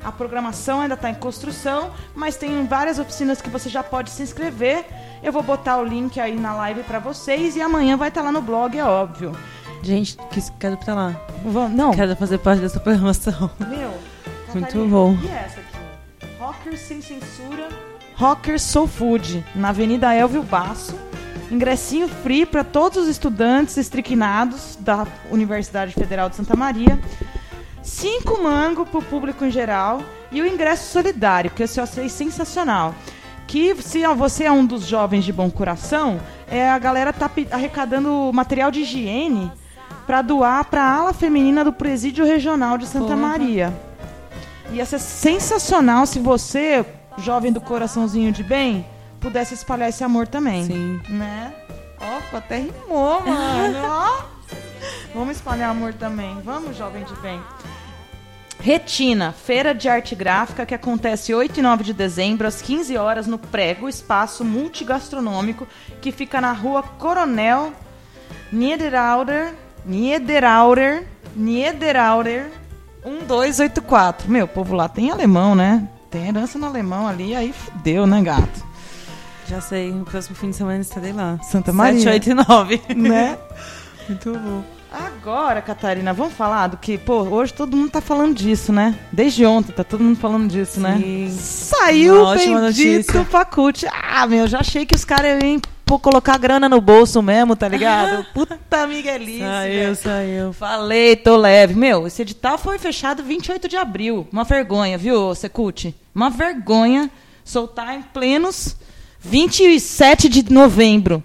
[0.06, 4.22] A programação ainda está em construção, mas tem várias oficinas que você já pode se
[4.22, 4.86] inscrever.
[5.24, 8.32] Eu vou botar o link aí na live para vocês e amanhã vai estar lá
[8.32, 9.32] no blog, é óbvio.
[9.82, 11.16] Gente, quis- quero pra lá.
[11.43, 13.49] Vamos, não, Quero fazer parte dessa programação.
[13.68, 13.89] meu.
[14.53, 15.18] Muito Catarina, bom.
[15.24, 16.36] E essa aqui?
[16.39, 17.68] Rockers sem censura,
[18.16, 20.95] Rockers Soul Food, na Avenida Elvio Basso.
[21.51, 26.99] Ingressinho free para todos os estudantes estriquinados da Universidade Federal de Santa Maria.
[27.86, 32.96] Cinco mango para o público em geral e o ingresso solidário, que eu achei sensacional.
[33.46, 36.20] Que se você é um dos jovens de bom coração,
[36.50, 39.52] é, a galera tá arrecadando material de higiene
[40.08, 43.18] para doar para a ala feminina do Presídio Regional de Santa Porra.
[43.18, 43.74] Maria.
[44.72, 46.84] Ia ser sensacional se você,
[47.20, 48.84] jovem do coraçãozinho de bem,
[49.20, 50.66] pudesse espalhar esse amor também.
[50.66, 51.00] Sim.
[51.08, 51.54] Né?
[52.02, 53.78] Ó, até rimou, mano.
[53.86, 54.36] Ó.
[55.16, 56.41] Vamos espalhar amor também.
[56.43, 57.41] Vamos, jovem de bem.
[58.59, 63.26] Retina, Feira de Arte Gráfica, que acontece 8 e 9 de dezembro, às 15 horas,
[63.26, 65.66] no Prego, espaço multigastronômico,
[66.01, 67.72] que fica na rua Coronel
[68.51, 69.53] Niederauer,
[69.86, 72.51] Niederauer, Niederauer,
[73.05, 74.30] 1284.
[74.30, 75.88] Meu, o povo lá tem alemão, né?
[76.11, 78.66] Tem herança no alemão ali, aí fudeu, né, gato?
[79.47, 81.39] Já sei, no próximo fim de semana estarei lá.
[81.43, 82.01] Santa Maria.
[82.01, 82.82] 7, 8 e 9.
[82.97, 83.38] Né?
[84.09, 84.75] Muito bom.
[84.98, 88.98] Agora, Catarina, vamos falar do que, pô, hoje todo mundo tá falando disso, né?
[89.12, 90.98] Desde ontem tá todo mundo falando disso, né?
[91.02, 91.30] Sim.
[91.38, 93.26] Saiu Uma o bendito.
[93.26, 93.86] Facult.
[93.91, 97.68] Ah, meu, já achei que os caras iam pô, colocar grana no bolso mesmo, tá
[97.68, 98.26] ligado?
[98.34, 99.96] Puta miguelice, Saiu, velho.
[99.96, 100.54] saiu.
[100.54, 101.74] Falei, tô leve.
[101.76, 104.28] Meu, esse edital foi fechado 28 de abril.
[104.32, 105.93] Uma vergonha, viu, Secult?
[106.14, 107.10] Uma vergonha
[107.43, 108.76] soltar em plenos
[109.20, 111.24] 27 de novembro.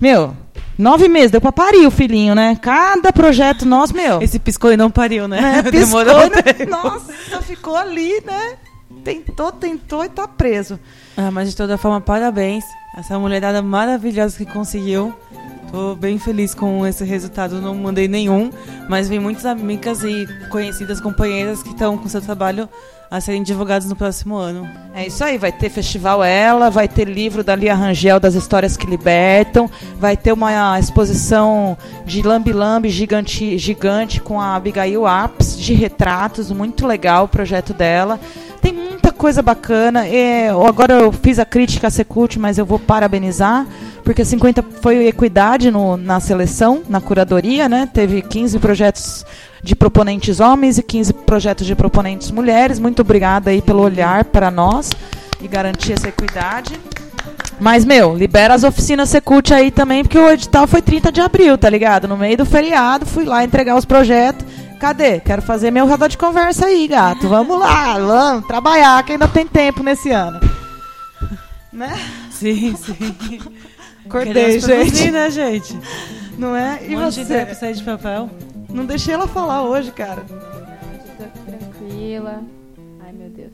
[0.00, 0.36] Meu,
[0.80, 2.56] nove meses, deu pra parir o filhinho, né?
[2.60, 4.20] Cada projeto nosso, meu.
[4.22, 5.58] Esse piscou e não pariu, né?
[5.58, 6.42] É, piscou, Demorou né?
[6.42, 6.70] tempo.
[6.70, 7.12] Nossa,
[7.42, 8.56] ficou ali, né?
[9.04, 10.78] Tentou, tentou e tá preso.
[11.16, 12.64] Ah, mas de toda forma, parabéns.
[12.96, 15.14] Essa mulherada maravilhosa que conseguiu.
[15.70, 17.60] Tô bem feliz com esse resultado.
[17.60, 18.50] Não mandei nenhum,
[18.88, 22.68] mas vi muitas amigas e conhecidas companheiras que estão com seu trabalho
[23.10, 24.68] a serem divulgados no próximo ano.
[24.94, 28.76] É isso aí, vai ter Festival Ela, vai ter livro da Lia Rangel das Histórias
[28.76, 35.58] que Libertam, vai ter uma exposição de Lambi Lambi gigante, gigante com a Abigail Apps,
[35.58, 38.20] de retratos, muito legal o projeto dela.
[38.62, 40.06] Tem muita coisa bacana.
[40.06, 43.66] É, agora eu fiz a crítica a Secult, mas eu vou parabenizar,
[44.10, 47.88] porque 50 foi equidade no- na seleção, na curadoria, né?
[47.94, 49.24] Teve 15 projetos
[49.62, 52.80] de proponentes homens e 15 projetos de proponentes mulheres.
[52.80, 54.90] Muito obrigada aí pelo olhar para nós
[55.40, 56.74] e garantir essa equidade.
[57.60, 61.56] Mas, meu, libera as oficinas Secult aí também, porque o edital foi 30 de abril,
[61.56, 62.08] tá ligado?
[62.08, 64.44] No meio do feriado, fui lá entregar os projetos.
[64.80, 65.20] Cadê?
[65.20, 67.28] Quero fazer meu roda de conversa aí, gato.
[67.28, 70.40] Vamos lá, vamos trabalhar, que ainda tem tempo nesse ano.
[71.72, 71.96] Né?
[72.32, 73.38] Sim, sim.
[74.10, 75.10] Acordei, produzir, gente.
[75.10, 75.78] né, gente?
[76.36, 76.80] Não é?
[76.86, 77.54] E Um monte de ideia você?
[77.54, 78.28] sair de papel.
[78.68, 80.22] Não deixei ela falar hoje, cara.
[80.22, 82.42] Tô tranquila.
[83.00, 83.50] Ai, meu Deus.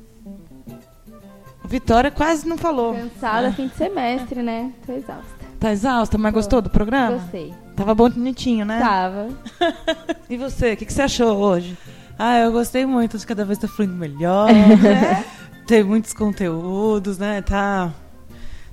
[1.64, 2.94] Vitória quase não falou.
[2.94, 4.72] Cansada, fim de semestre, né?
[4.86, 5.36] Tô exausta.
[5.58, 7.16] Tá exausta, mas gostou do programa?
[7.16, 7.52] Gostei.
[7.74, 8.78] Tava bom bonitinho, né?
[8.78, 9.28] Tava.
[10.28, 11.76] E você, o que, que você achou hoje?
[12.18, 13.16] Ah, eu gostei muito.
[13.16, 14.48] Acho que cada vez tá fluindo melhor.
[14.50, 15.24] É.
[15.66, 17.42] Tem muitos conteúdos, né?
[17.42, 17.92] Tá.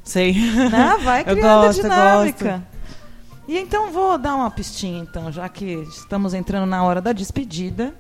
[0.03, 0.35] Sei.
[0.73, 2.63] Ah, vai Eu criando gosto, eu a dinâmica.
[3.47, 7.93] E então vou dar uma pistinha, então, já que estamos entrando na hora da despedida.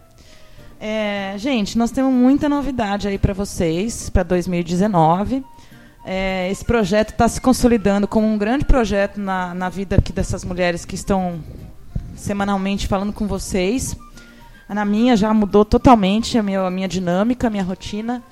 [0.79, 5.43] É, gente, nós temos muita novidade aí para vocês para 2019.
[6.05, 10.43] É, esse projeto está se consolidando como um grande projeto na, na vida aqui dessas
[10.43, 11.41] mulheres que estão
[12.15, 13.95] semanalmente falando com vocês.
[14.67, 18.23] Na minha já mudou totalmente a minha, a minha dinâmica, a minha rotina.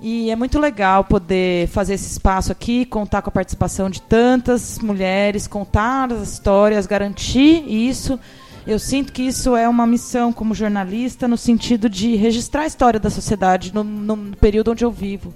[0.00, 4.78] E é muito legal poder fazer esse espaço aqui, contar com a participação de tantas
[4.78, 8.18] mulheres, contar as histórias, garantir isso.
[8.66, 13.00] Eu sinto que isso é uma missão como jornalista, no sentido de registrar a história
[13.00, 15.32] da sociedade no, no período onde eu vivo.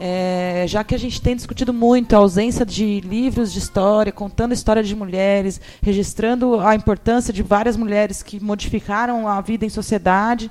[0.00, 4.52] É, já que a gente tem discutido muito a ausência de livros de história, contando
[4.52, 9.68] a história de mulheres, registrando a importância de várias mulheres que modificaram a vida em
[9.68, 10.48] sociedade,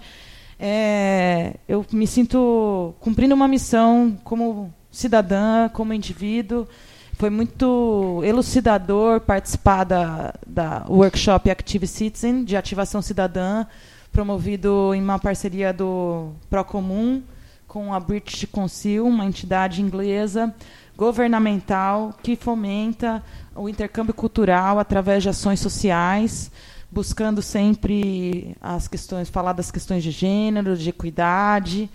[0.60, 6.68] é, eu me sinto cumprindo uma missão como cidadã, como indivíduo.
[7.14, 13.66] Foi muito elucidador participar da, da workshop Active Citizen, de ativação cidadã,
[14.12, 17.22] promovido em uma parceria do Procomum
[17.68, 20.54] com a British Council, uma entidade inglesa
[20.98, 23.24] governamental que fomenta
[23.56, 26.52] o intercâmbio cultural através de ações sociais,
[26.92, 31.90] buscando sempre as questões, falar das questões de gênero, de equidade,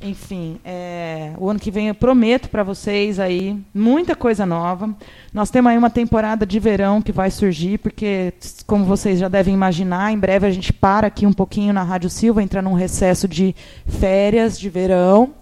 [0.00, 4.94] enfim, é, o ano que vem eu prometo para vocês aí muita coisa nova.
[5.32, 8.32] Nós temos aí uma temporada de verão que vai surgir, porque,
[8.64, 12.10] como vocês já devem imaginar, em breve a gente para aqui um pouquinho na Rádio
[12.10, 15.34] Silva, entra num recesso de férias de verão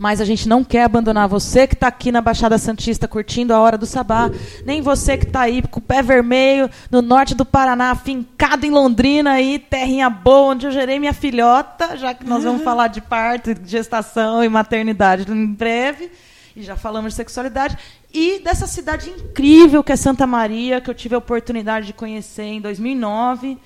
[0.00, 3.60] mas a gente não quer abandonar você que está aqui na Baixada Santista curtindo a
[3.60, 4.30] Hora do Sabá,
[4.64, 8.70] nem você que está aí com o pé vermelho no norte do Paraná, fincado em
[8.70, 13.02] Londrina, aí, terrinha boa, onde eu gerei minha filhota, já que nós vamos falar de
[13.02, 16.10] parto, gestação e maternidade em breve,
[16.56, 17.76] e já falamos de sexualidade,
[18.10, 22.44] e dessa cidade incrível que é Santa Maria, que eu tive a oportunidade de conhecer
[22.44, 23.58] em 2009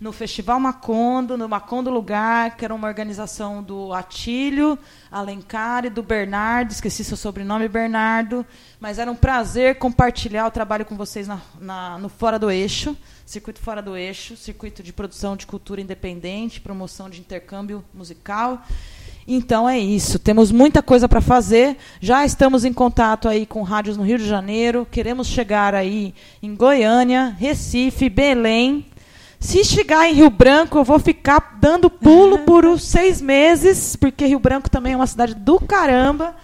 [0.00, 4.78] no Festival Macondo, no Macondo Lugar, que era uma organização do Atílio,
[5.10, 8.44] Alencar e do Bernardo, esqueci seu sobrenome, Bernardo,
[8.80, 12.96] mas era um prazer compartilhar o trabalho com vocês na, na, no Fora do Eixo,
[13.24, 18.62] Circuito Fora do Eixo, circuito de produção de cultura independente, promoção de intercâmbio musical.
[19.26, 21.78] Então é isso, temos muita coisa para fazer.
[21.98, 26.54] Já estamos em contato aí com rádios no Rio de Janeiro, queremos chegar aí em
[26.54, 28.84] Goiânia, Recife, Belém,
[29.44, 34.24] se chegar em Rio Branco, eu vou ficar dando pulo por uns seis meses, porque
[34.24, 36.34] Rio Branco também é uma cidade do caramba.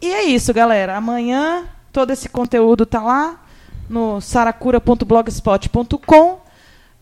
[0.00, 0.96] E é isso, galera.
[0.96, 3.40] Amanhã todo esse conteúdo tá lá
[3.90, 6.40] no saracura.blogspot.com.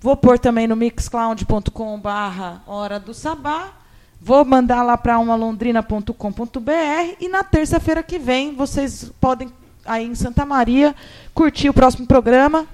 [0.00, 3.74] Vou pôr também no mixcloud.com barra Hora do Sabá.
[4.18, 9.52] Vou mandar lá para umalondrina.com.br e na terça-feira que vem vocês podem
[9.84, 10.96] aí em Santa Maria
[11.34, 12.66] curtir o próximo programa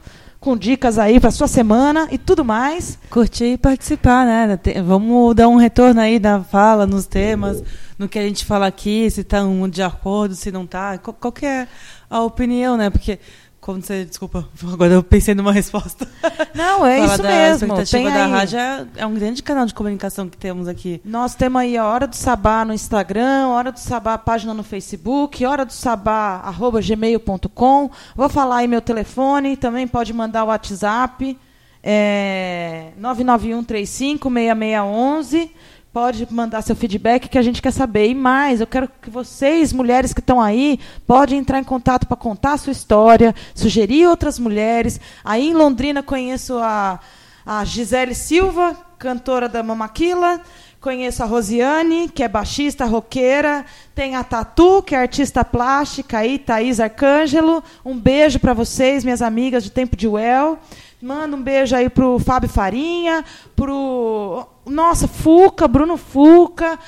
[0.46, 2.96] com dicas aí para sua semana e tudo mais.
[3.10, 4.60] Curtir e participar, né?
[4.84, 7.64] Vamos dar um retorno aí da fala, nos temas,
[7.98, 10.98] no que a gente fala aqui, se está um de acordo, se não está.
[10.98, 11.66] Qual, que é
[12.08, 12.90] a opinião, né?
[12.90, 13.18] Porque
[13.66, 14.04] quando você.
[14.04, 16.08] Desculpa, agora eu pensei numa resposta.
[16.54, 17.66] Não, é isso da mesmo.
[17.66, 18.30] expectativa Tem da aí.
[18.30, 21.00] rádio é, é um grande canal de comunicação que temos aqui.
[21.04, 25.44] Nós temos aí a Hora do Sabá no Instagram, Hora do Sabá página no Facebook,
[25.44, 27.90] Hora do Sabá arroba gmail.com.
[28.14, 31.36] Vou falar aí meu telefone, também pode mandar o WhatsApp,
[31.82, 35.50] é 991356611.
[35.96, 38.10] Pode mandar seu feedback que a gente quer saber.
[38.10, 42.18] E mais, eu quero que vocês, mulheres que estão aí, podem entrar em contato para
[42.18, 45.00] contar a sua história, sugerir outras mulheres.
[45.24, 47.00] Aí em Londrina conheço a,
[47.46, 50.42] a Gisele Silva, cantora da Mamaquila.
[50.86, 53.66] Conheço a Rosiane, que é baixista, roqueira.
[53.92, 57.60] Tem a Tatu, que é artista plástica, aí, Thaís Arcângelo.
[57.84, 60.60] Um beijo para vocês, minhas amigas de Tempo de Well.
[61.02, 63.24] Manda um beijo aí pro Fábio Farinha,
[63.56, 64.46] pro.
[64.64, 66.78] Nossa, Fuca, Bruno Fuca,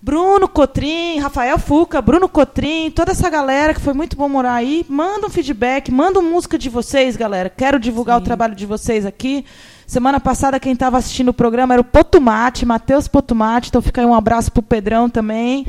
[0.00, 4.86] Bruno Cotrim, Rafael Fuca, Bruno Cotrim, toda essa galera que foi muito bom morar aí.
[4.88, 7.50] Manda um feedback, manda música de vocês, galera.
[7.50, 9.44] Quero divulgar o trabalho de vocês aqui.
[9.88, 13.70] Semana passada, quem estava assistindo o programa era o Potumate, Matheus Potumate.
[13.70, 15.66] Então fica aí um abraço pro Pedrão também.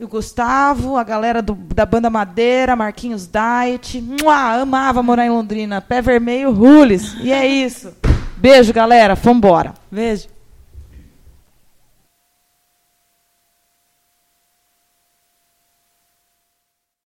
[0.00, 4.00] O Gustavo, a galera do- da banda Madeira, Marquinhos Diet.
[4.00, 5.80] Mua, amava morar em Londrina.
[5.80, 7.16] Pé vermelho, Rules.
[7.20, 7.92] E é isso.
[8.36, 9.16] Beijo, galera.
[9.16, 9.74] Vambora.
[9.90, 10.28] Beijo.